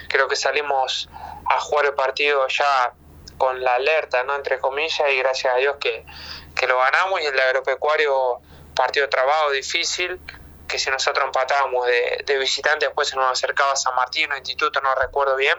creo 0.09 0.27
que 0.27 0.35
salimos 0.35 1.09
a 1.47 1.61
jugar 1.61 1.87
el 1.87 1.95
partido 1.95 2.49
ya 2.49 2.93
con 3.37 3.63
la 3.63 3.77
alerta, 3.77 4.25
¿no? 4.25 4.35
entre 4.35 4.59
comillas, 4.59 5.09
y 5.09 5.19
gracias 5.19 5.55
a 5.55 5.59
Dios 5.59 5.77
que, 5.79 6.05
que 6.57 6.67
lo 6.67 6.77
ganamos 6.79 7.21
y 7.21 7.27
el 7.27 7.39
agropecuario 7.39 8.41
partido 8.75 9.09
trabado, 9.09 9.53
difícil, 9.53 10.19
que 10.67 10.81
si 10.81 10.91
nosotros 10.91 11.27
empatábamos 11.27 11.87
de, 11.87 12.25
de 12.27 12.39
visitante, 12.39 12.87
después 12.87 13.07
se 13.07 13.15
nos 13.15 13.31
acercaba 13.31 13.77
San 13.77 13.95
Martín 13.95 14.33
o 14.33 14.37
Instituto, 14.37 14.81
no 14.81 14.93
recuerdo 14.97 15.37
bien, 15.37 15.59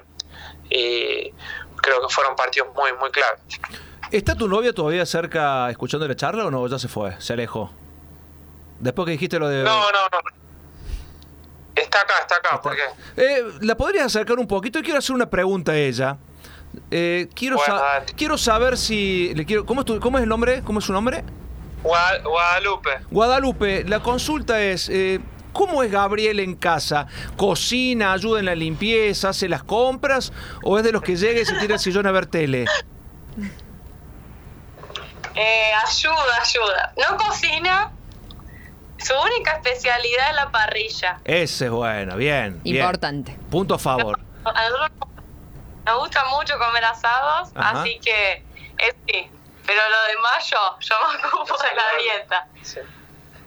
y 0.69 1.33
creo 1.77 2.01
que 2.05 2.13
fueron 2.13 2.35
partidos 2.35 2.75
muy, 2.75 2.91
muy 2.93 3.09
claves. 3.09 3.39
¿Está 4.11 4.35
tu 4.35 4.49
novia 4.49 4.73
todavía 4.73 5.05
cerca 5.05 5.69
escuchando 5.69 6.05
la 6.09 6.15
charla 6.17 6.45
o 6.45 6.51
no? 6.51 6.67
Ya 6.67 6.77
se 6.77 6.89
fue, 6.89 7.15
se 7.21 7.31
alejó. 7.31 7.71
Después 8.79 9.05
que 9.05 9.11
dijiste 9.13 9.39
lo 9.39 9.47
de... 9.47 9.63
No, 9.63 9.91
no, 9.93 10.09
no. 10.11 10.38
Está 11.81 12.01
acá, 12.01 12.13
está 12.21 12.35
acá, 12.35 12.61
¿por 12.61 12.75
qué? 12.75 12.81
Eh, 13.17 13.43
¿La 13.61 13.75
podrías 13.75 14.05
acercar 14.05 14.37
un 14.39 14.47
poquito? 14.47 14.79
Y 14.79 14.83
quiero 14.83 14.99
hacer 14.99 15.15
una 15.15 15.29
pregunta 15.29 15.71
a 15.71 15.77
ella. 15.77 16.17
Eh, 16.91 17.29
quiero, 17.33 17.57
quiero 18.15 18.37
saber 18.37 18.77
si... 18.77 19.33
Le 19.33 19.45
quiero, 19.45 19.65
¿cómo, 19.65 19.81
es 19.81 19.99
¿Cómo 19.99 20.17
es 20.17 20.23
el 20.23 20.29
nombre? 20.29 20.61
¿Cómo 20.63 20.79
es 20.79 20.85
su 20.85 20.93
nombre? 20.93 21.23
Guadalupe. 21.83 22.99
Guadalupe, 23.09 23.83
la 23.85 24.01
consulta 24.01 24.61
es, 24.61 24.89
eh, 24.89 25.21
¿cómo 25.53 25.81
es 25.81 25.91
Gabriel 25.91 26.39
en 26.41 26.55
casa? 26.55 27.07
¿Cocina, 27.37 28.11
ayuda 28.11 28.39
en 28.39 28.45
la 28.45 28.55
limpieza, 28.55 29.29
hace 29.29 29.47
las 29.47 29.63
compras 29.63 30.33
o 30.63 30.77
es 30.77 30.83
de 30.83 30.91
los 30.91 31.01
que 31.01 31.15
llega 31.15 31.39
y 31.39 31.45
se 31.45 31.55
tira 31.55 31.75
el 31.75 31.79
sillón 31.79 32.05
a 32.05 32.11
ver 32.11 32.25
tele? 32.25 32.65
Eh, 35.35 35.71
ayuda, 35.87 36.41
ayuda. 36.41 36.93
No 36.97 37.17
cocina. 37.17 37.91
Su 39.09 39.15
única 39.15 39.53
especialidad 39.53 40.29
es 40.29 40.35
la 40.35 40.51
parrilla. 40.51 41.19
Ese 41.25 41.65
es 41.65 41.71
bueno, 41.71 42.15
bien. 42.15 42.61
Importante. 42.63 43.35
Punto 43.49 43.73
a 43.73 43.79
favor. 43.79 44.19
nos 45.83 45.99
gusta 45.99 46.25
mucho 46.25 46.53
comer 46.59 46.85
asados, 46.85 47.49
así 47.55 47.99
que 48.03 48.43
es 48.77 48.95
sí, 49.07 49.27
pero 49.65 49.81
lo 49.89 50.15
demás 50.15 50.47
yo, 50.51 50.57
yo 50.81 50.95
me 51.23 51.27
ocupo 51.27 51.55
de 51.57 51.75
la 51.75 52.03
dieta. 52.03 52.47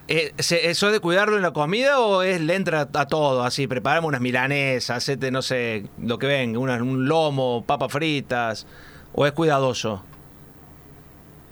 Eh, 0.08 0.34
¿Eso 0.36 0.86
es 0.88 0.92
de 0.92 0.98
cuidarlo 0.98 1.36
en 1.36 1.42
la 1.42 1.52
comida 1.52 2.00
o 2.00 2.22
es 2.22 2.40
le 2.40 2.56
entra 2.56 2.88
a 2.92 3.06
todo? 3.06 3.44
Así, 3.44 3.68
preparamos 3.68 4.08
unas 4.08 4.20
milanesas, 4.20 4.96
hacete, 4.96 5.30
no 5.30 5.42
sé, 5.42 5.86
lo 5.96 6.18
que 6.18 6.26
venga, 6.26 6.58
un 6.58 7.06
lomo, 7.06 7.64
papas 7.64 7.92
fritas, 7.92 8.66
o 9.12 9.26
es 9.26 9.32
cuidadoso? 9.32 10.04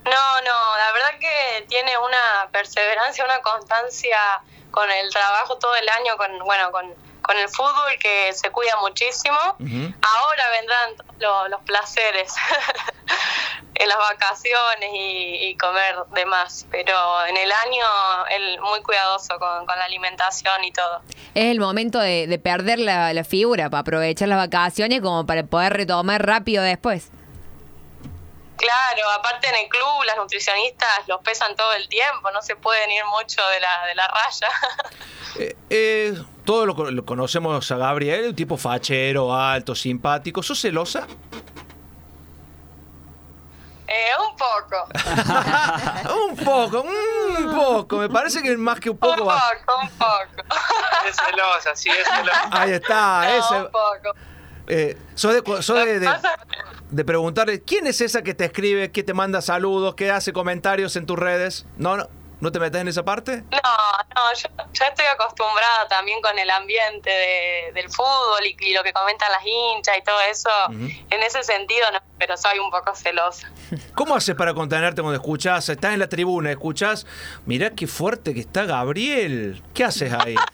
No, 0.04 0.40
no, 0.40 0.78
la 0.78 0.92
verdad 0.92 1.18
que 1.20 1.66
tiene 1.68 1.96
una 1.98 2.50
perseverancia, 2.50 3.24
una 3.24 3.40
constancia 3.40 4.18
con 4.70 4.90
el 4.90 5.10
trabajo 5.10 5.58
todo 5.58 5.74
el 5.76 5.88
año, 5.88 6.16
con 6.16 6.38
bueno, 6.44 6.70
con, 6.72 6.94
con 7.22 7.36
el 7.36 7.48
fútbol 7.48 7.96
que 8.00 8.32
se 8.32 8.50
cuida 8.50 8.76
muchísimo. 8.80 9.38
Ahora 9.38 10.44
vendrán 10.52 11.50
los 11.50 11.60
placeres 11.62 12.32
en 13.74 13.88
las 13.88 13.98
vacaciones 13.98 14.90
y, 14.92 15.56
comer 15.56 15.96
de 16.14 16.24
más, 16.26 16.66
pero 16.70 17.26
en 17.26 17.36
el 17.36 17.52
año 17.52 17.84
él 18.30 18.60
muy 18.60 18.82
cuidadoso 18.82 19.38
con, 19.38 19.66
la 19.66 19.84
alimentación 19.84 20.64
y 20.64 20.72
todo. 20.72 21.02
Es 21.34 21.50
el 21.50 21.60
momento 21.60 21.98
de, 21.98 22.40
perder 22.42 22.78
la, 22.78 23.12
la 23.12 23.24
figura, 23.24 23.70
para 23.70 23.80
aprovechar 23.82 24.28
las 24.28 24.38
vacaciones 24.38 25.00
como 25.00 25.26
para 25.26 25.44
poder 25.44 25.74
retomar 25.74 26.24
rápido 26.24 26.62
después. 26.62 27.10
Claro, 28.60 29.10
aparte 29.18 29.48
en 29.48 29.54
el 29.54 29.68
club 29.70 30.04
las 30.04 30.18
nutricionistas 30.18 31.08
los 31.08 31.22
pesan 31.22 31.56
todo 31.56 31.72
el 31.72 31.88
tiempo, 31.88 32.30
no 32.30 32.42
se 32.42 32.56
pueden 32.56 32.90
ir 32.90 33.02
mucho 33.06 33.40
de 33.48 33.58
la, 33.58 33.86
de 33.86 33.94
la 33.94 34.06
raya. 34.06 34.48
eh, 35.38 35.56
eh, 35.70 36.22
todos 36.44 36.66
lo, 36.66 37.06
conocemos 37.06 37.70
a 37.70 37.76
Gabriel, 37.78 38.26
un 38.28 38.34
tipo 38.34 38.58
fachero, 38.58 39.34
alto, 39.34 39.74
simpático. 39.74 40.42
¿Sos 40.42 40.60
celosa? 40.60 41.06
Eh, 43.86 44.10
un 44.28 44.36
poco. 44.36 44.88
un 46.28 46.36
poco, 46.36 46.82
un 46.82 47.56
poco. 47.56 47.96
Me 47.96 48.10
parece 48.10 48.42
que 48.42 48.54
más 48.58 48.78
que 48.78 48.90
un 48.90 48.98
poco. 48.98 49.22
Un 49.22 49.28
poco, 49.28 49.80
un 49.82 49.88
poco. 49.88 50.54
es 51.08 51.16
celosa, 51.16 51.74
sí, 51.74 51.88
es 51.88 52.06
celosa. 52.06 52.48
Ahí 52.52 52.72
está. 52.72 53.38
ese, 53.38 53.54
un 53.54 53.70
poco. 53.70 54.14
Eh, 54.66 54.98
sos 55.14 55.32
de, 55.32 55.40
de, 55.42 56.00
de, 56.00 56.10
preguntarle, 57.04 57.62
¿quién 57.62 57.86
es 57.86 58.00
esa 58.00 58.22
que 58.22 58.34
te 58.34 58.44
escribe, 58.44 58.90
que 58.90 59.02
te 59.02 59.14
manda 59.14 59.40
saludos, 59.40 59.94
que 59.94 60.10
hace 60.10 60.32
comentarios 60.32 60.96
en 60.96 61.06
tus 61.06 61.18
redes? 61.18 61.66
No, 61.76 61.96
no. 61.96 62.08
¿No 62.40 62.50
te 62.50 62.58
metes 62.58 62.80
en 62.80 62.88
esa 62.88 63.04
parte? 63.04 63.44
No, 63.50 63.60
no, 64.16 64.32
yo 64.34 64.84
estoy 64.84 65.06
acostumbrada 65.06 65.88
también 65.88 66.22
con 66.22 66.38
el 66.38 66.48
ambiente 66.48 67.10
del 67.74 67.90
fútbol 67.90 68.42
y, 68.58 68.72
lo 68.72 68.82
que 68.82 68.94
comentan 68.94 69.30
las 69.30 69.44
hinchas 69.44 69.98
y 69.98 70.02
todo 70.02 70.18
eso. 70.30 70.50
En 70.70 71.22
ese 71.22 71.42
sentido, 71.42 71.90
no, 71.92 71.98
pero 72.18 72.38
soy 72.38 72.58
un 72.58 72.70
poco 72.70 72.94
celosa. 72.94 73.52
¿Cómo 73.94 74.14
haces 74.14 74.34
para 74.34 74.54
contenerte 74.54 75.02
cuando 75.02 75.20
escuchas, 75.20 75.68
estás 75.68 75.92
en 75.92 75.98
la 75.98 76.08
tribuna, 76.08 76.50
escuchas, 76.50 77.06
mirá 77.44 77.70
qué 77.70 77.86
fuerte 77.86 78.32
que 78.32 78.40
está 78.40 78.64
Gabriel? 78.64 79.62
¿Qué 79.74 79.84
haces 79.84 80.12
ahí? 80.12 80.36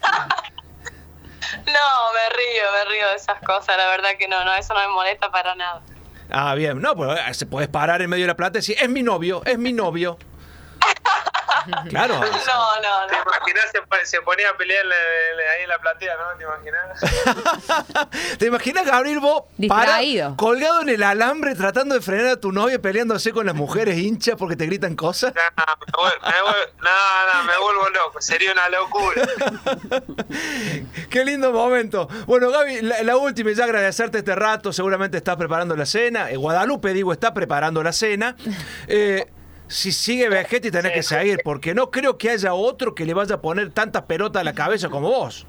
No, 1.65 2.13
me 2.13 2.29
río, 2.29 2.63
me 2.73 2.91
río 2.91 3.07
de 3.09 3.15
esas 3.15 3.41
cosas, 3.41 3.77
la 3.77 3.87
verdad 3.87 4.11
que 4.19 4.27
no, 4.27 4.43
no, 4.43 4.53
eso 4.55 4.73
no 4.73 4.81
me 4.81 4.87
molesta 4.89 5.31
para 5.31 5.55
nada. 5.55 5.81
Ah, 6.29 6.55
bien, 6.55 6.81
no, 6.81 6.95
pues 6.95 7.19
se 7.37 7.45
puedes 7.45 7.69
parar 7.69 8.01
en 8.01 8.09
medio 8.09 8.23
de 8.23 8.27
la 8.27 8.35
plata 8.35 8.57
y 8.57 8.59
decir, 8.59 8.75
es 8.81 8.89
mi 8.89 9.03
novio, 9.03 9.41
es 9.45 9.57
mi 9.57 9.73
novio. 9.73 10.17
Claro. 11.89 12.15
No, 12.15 12.21
no, 12.21 12.29
no. 12.29 13.07
¿Te 13.07 13.15
imaginas? 13.15 13.71
Se, 14.03 14.21
ponía 14.21 14.49
a 14.49 14.57
pelear 14.57 14.85
ahí 14.85 15.63
en 15.63 15.69
la 15.69 15.79
platea, 15.79 16.15
¿no? 16.17 16.37
¿Te 16.37 16.43
imaginas? 16.43 18.07
¿Te 18.39 18.45
imaginas, 18.45 18.85
Gabriel, 18.85 19.19
vos 19.19 19.43
para, 19.67 19.99
colgado 20.35 20.81
en 20.81 20.89
el 20.89 21.03
alambre 21.03 21.55
tratando 21.55 21.95
de 21.95 22.01
frenar 22.01 22.27
a 22.27 22.35
tu 22.37 22.51
novia 22.51 22.79
peleándose 22.79 23.31
con 23.31 23.45
las 23.45 23.55
mujeres 23.55 23.97
hinchas 23.97 24.35
porque 24.37 24.55
te 24.55 24.65
gritan 24.65 24.95
cosas? 24.95 25.33
No, 25.33 26.91
no, 27.33 27.43
me 27.43 27.57
vuelvo 27.57 27.89
loco. 27.89 28.21
Sería 28.21 28.51
una 28.51 28.69
locura. 28.69 29.27
Qué 31.09 31.25
lindo 31.25 31.51
momento. 31.51 32.07
Bueno, 32.25 32.49
Gaby, 32.49 32.81
la, 32.81 33.17
última, 33.17 33.51
y 33.51 33.55
ya 33.55 33.65
agradecerte 33.65 34.19
este 34.19 34.35
rato. 34.35 34.73
Seguramente 34.73 35.17
estás 35.17 35.35
preparando 35.35 35.75
la 35.75 35.85
cena. 35.85 36.29
Eh, 36.29 36.37
Guadalupe, 36.37 36.93
digo, 36.93 37.11
está 37.13 37.33
preparando 37.33 37.83
la 37.83 37.91
cena. 37.91 38.35
Eh, 38.87 39.25
si 39.67 39.91
sigue 39.91 40.29
Vegetti 40.29 40.71
tenés 40.71 40.93
que 40.93 41.03
seguir, 41.03 41.41
porque 41.43 41.73
no 41.73 41.91
creo 41.91 42.17
que 42.17 42.29
haya 42.29 42.53
otro 42.53 42.95
que 42.95 43.05
le 43.05 43.13
vaya 43.13 43.35
a 43.35 43.41
poner 43.41 43.71
tantas 43.71 44.03
pelotas 44.03 44.41
a 44.41 44.43
la 44.43 44.53
cabeza 44.53 44.89
como 44.89 45.09
vos. 45.09 45.45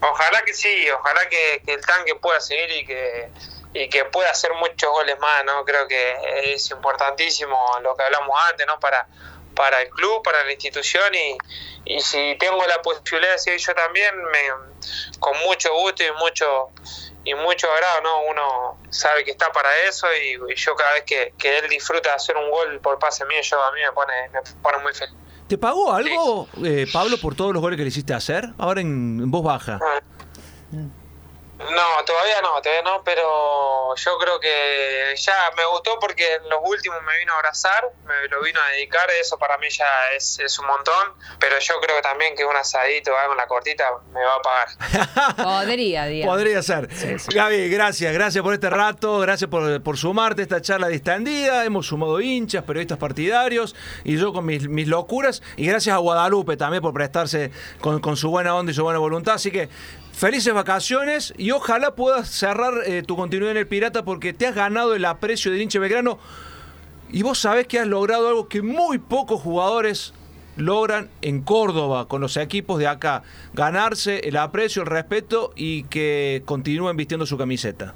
Ojalá 0.00 0.42
que 0.44 0.52
sí, 0.52 0.90
ojalá 0.90 1.28
que, 1.28 1.62
el 1.66 1.80
tanque 1.80 2.14
pueda 2.16 2.40
seguir 2.40 2.70
y 2.70 2.84
que, 2.86 3.30
y 3.72 3.88
que 3.88 4.04
pueda 4.06 4.30
hacer 4.30 4.50
muchos 4.54 4.90
goles 4.90 5.18
más, 5.18 5.44
¿no? 5.44 5.64
Creo 5.64 5.88
que 5.88 6.52
es 6.54 6.70
importantísimo 6.70 7.56
lo 7.82 7.96
que 7.96 8.02
hablamos 8.02 8.36
antes, 8.50 8.66
¿no? 8.66 8.78
Para, 8.80 9.06
para 9.54 9.80
el 9.80 9.88
club, 9.88 10.22
para 10.22 10.44
la 10.44 10.52
institución 10.52 11.14
y, 11.14 11.38
y 11.86 12.00
si 12.00 12.36
tengo 12.38 12.66
la 12.66 12.82
posibilidad 12.82 13.32
de 13.32 13.38
seguir 13.38 13.60
yo 13.60 13.74
también, 13.74 14.14
me, 14.16 15.18
con 15.20 15.38
mucho 15.46 15.72
gusto 15.72 16.02
y 16.02 16.12
mucho 16.12 16.70
y 17.24 17.34
mucho 17.34 17.66
agrado, 17.70 18.02
¿no? 18.02 18.22
Uno 18.30 18.78
sabe 18.90 19.24
que 19.24 19.30
está 19.30 19.50
para 19.52 19.68
eso 19.88 20.06
y, 20.14 20.54
yo 20.56 20.74
cada 20.74 20.92
vez 20.94 21.04
que, 21.04 21.58
él 21.58 21.68
disfruta 21.68 22.10
de 22.10 22.14
hacer 22.16 22.36
un 22.36 22.50
gol 22.50 22.80
por 22.80 22.98
pase 22.98 23.24
mío, 23.24 23.40
yo 23.42 23.62
a 23.62 23.72
mí 23.72 23.80
me 23.80 23.92
pone, 23.92 24.28
me 24.32 24.40
pone 24.62 24.78
muy 24.78 24.92
feliz. 24.92 25.14
¿Te 25.48 25.58
pagó 25.58 25.92
algo, 25.92 26.48
eh, 26.64 26.86
Pablo, 26.92 27.18
por 27.18 27.34
todos 27.34 27.52
los 27.52 27.60
goles 27.60 27.76
que 27.76 27.82
le 27.82 27.88
hiciste 27.88 28.14
hacer? 28.14 28.48
Ahora 28.58 28.80
en, 28.80 29.30
voz 29.30 29.44
baja. 29.44 29.78
Ah. 29.82 30.00
No, 31.70 32.04
todavía 32.04 32.42
no, 32.42 32.60
todavía 32.60 32.82
no, 32.82 33.02
pero 33.04 33.94
yo 33.96 34.18
creo 34.18 34.38
que 34.38 35.14
ya 35.16 35.50
me 35.56 35.64
gustó 35.66 35.98
porque 35.98 36.34
en 36.34 36.48
los 36.48 36.60
últimos 36.62 37.02
me 37.02 37.18
vino 37.18 37.32
a 37.32 37.36
abrazar, 37.36 37.90
me 38.04 38.28
lo 38.28 38.42
vino 38.42 38.60
a 38.60 38.72
dedicar, 38.72 39.10
eso 39.10 39.38
para 39.38 39.56
mí 39.58 39.68
ya 39.70 39.86
es, 40.16 40.38
es 40.40 40.58
un 40.58 40.66
montón, 40.66 41.14
pero 41.38 41.58
yo 41.58 41.80
creo 41.80 42.00
también 42.02 42.36
que 42.36 42.44
un 42.44 42.54
asadito, 42.54 43.16
algo 43.16 43.32
en 43.32 43.38
la 43.38 43.46
cortita, 43.46 43.84
me 44.12 44.20
va 44.22 44.34
a 44.34 44.42
pagar. 44.42 45.36
Podría, 45.36 46.06
digamos. 46.06 46.34
Podría 46.34 46.62
ser. 46.62 46.88
Gaby, 47.32 47.70
gracias, 47.70 48.12
gracias 48.12 48.42
por 48.42 48.52
este 48.52 48.68
rato, 48.68 49.18
gracias 49.20 49.48
por, 49.48 49.82
por 49.82 49.96
sumarte 49.96 50.42
a 50.42 50.44
esta 50.44 50.60
charla 50.60 50.88
distendida, 50.88 51.64
hemos 51.64 51.86
sumado 51.86 52.20
hinchas, 52.20 52.64
periodistas 52.64 52.98
partidarios, 52.98 53.74
y 54.04 54.18
yo 54.18 54.32
con 54.32 54.44
mis, 54.44 54.68
mis 54.68 54.88
locuras, 54.88 55.42
y 55.56 55.66
gracias 55.66 55.94
a 55.94 55.98
Guadalupe 55.98 56.56
también 56.56 56.82
por 56.82 56.92
prestarse 56.92 57.50
con, 57.80 58.00
con 58.00 58.16
su 58.16 58.30
buena 58.30 58.54
onda 58.54 58.72
y 58.72 58.74
su 58.74 58.82
buena 58.82 58.98
voluntad, 58.98 59.34
así 59.34 59.50
que 59.50 59.68
Felices 60.14 60.54
vacaciones 60.54 61.34
y 61.36 61.50
ojalá 61.50 61.96
puedas 61.96 62.28
cerrar 62.30 62.74
eh, 62.86 63.02
tu 63.02 63.16
continuidad 63.16 63.50
en 63.50 63.56
el 63.56 63.66
Pirata 63.66 64.04
porque 64.04 64.32
te 64.32 64.46
has 64.46 64.54
ganado 64.54 64.94
el 64.94 65.04
aprecio 65.06 65.50
del 65.50 65.60
hinche 65.60 65.80
Belgrano 65.80 66.20
y 67.10 67.22
vos 67.22 67.40
sabés 67.40 67.66
que 67.66 67.80
has 67.80 67.88
logrado 67.88 68.28
algo 68.28 68.48
que 68.48 68.62
muy 68.62 68.98
pocos 68.98 69.40
jugadores 69.40 70.14
logran 70.56 71.10
en 71.20 71.42
Córdoba 71.42 72.06
con 72.06 72.20
los 72.20 72.36
equipos 72.36 72.78
de 72.78 72.86
acá, 72.86 73.24
ganarse 73.54 74.20
el 74.20 74.36
aprecio, 74.36 74.82
el 74.82 74.88
respeto 74.88 75.52
y 75.56 75.82
que 75.84 76.42
continúen 76.44 76.96
vistiendo 76.96 77.26
su 77.26 77.36
camiseta. 77.36 77.94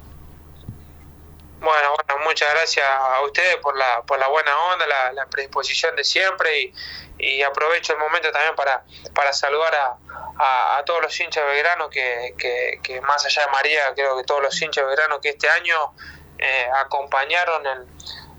Bueno, 1.61 1.93
bueno, 1.93 2.23
muchas 2.23 2.49
gracias 2.53 2.85
a 2.87 3.21
ustedes 3.21 3.57
por 3.57 3.75
la, 3.77 4.01
por 4.03 4.17
la 4.17 4.29
buena 4.29 4.57
onda, 4.71 4.85
la, 4.87 5.25
predisposición 5.25 5.93
de 5.95 6.05
siempre 6.05 6.61
y, 6.61 6.73
y, 7.17 7.41
aprovecho 7.41 7.91
el 7.91 7.99
momento 7.99 8.31
también 8.31 8.55
para, 8.55 8.83
para 9.13 9.33
saludar 9.33 9.75
a, 9.75 10.77
a, 10.77 10.85
todos 10.85 11.01
los 11.01 11.19
hinchas 11.19 11.43
de 11.43 11.51
Belgrano 11.51 11.89
que, 11.89 12.33
que, 12.81 13.01
más 13.01 13.25
allá 13.25 13.45
de 13.45 13.51
María, 13.51 13.93
creo 13.93 14.15
que 14.17 14.23
todos 14.23 14.41
los 14.41 14.61
hinchas 14.61 14.83
de 14.83 14.87
Belgrano 14.87 15.19
que 15.19 15.29
este 15.29 15.49
año 15.49 15.93
eh, 16.37 16.69
acompañaron 16.75 17.67
en, 17.67 17.87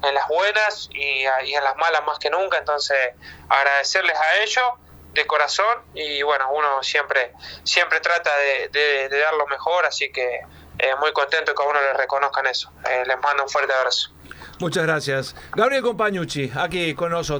en, 0.02 0.14
las 0.14 0.26
buenas 0.26 0.88
y, 0.90 1.24
y, 1.44 1.54
en 1.54 1.62
las 1.62 1.76
malas 1.76 2.02
más 2.06 2.18
que 2.18 2.30
nunca, 2.30 2.56
entonces 2.56 2.96
agradecerles 3.50 4.16
a 4.16 4.38
ellos 4.38 4.72
de 5.12 5.26
corazón 5.26 5.82
y 5.94 6.22
bueno, 6.22 6.50
uno 6.52 6.82
siempre, 6.82 7.32
siempre 7.64 8.00
trata 8.00 8.30
de, 8.36 9.08
dar 9.08 9.34
lo 9.34 9.46
mejor, 9.46 9.84
así 9.86 10.10
que 10.12 10.40
eh, 10.82 10.94
muy 10.98 11.12
contento 11.12 11.54
que 11.54 11.62
a 11.62 11.66
uno 11.66 11.80
le 11.80 11.92
reconozcan 11.94 12.46
eso. 12.46 12.72
Eh, 12.88 13.04
les 13.06 13.20
mando 13.20 13.42
un 13.44 13.48
fuerte 13.48 13.72
abrazo. 13.72 14.10
Muchas 14.58 14.82
gracias. 14.82 15.34
Gabriel 15.52 15.82
Compañucci, 15.82 16.52
aquí 16.54 16.94
con 16.94 17.10
nosotros. 17.12 17.38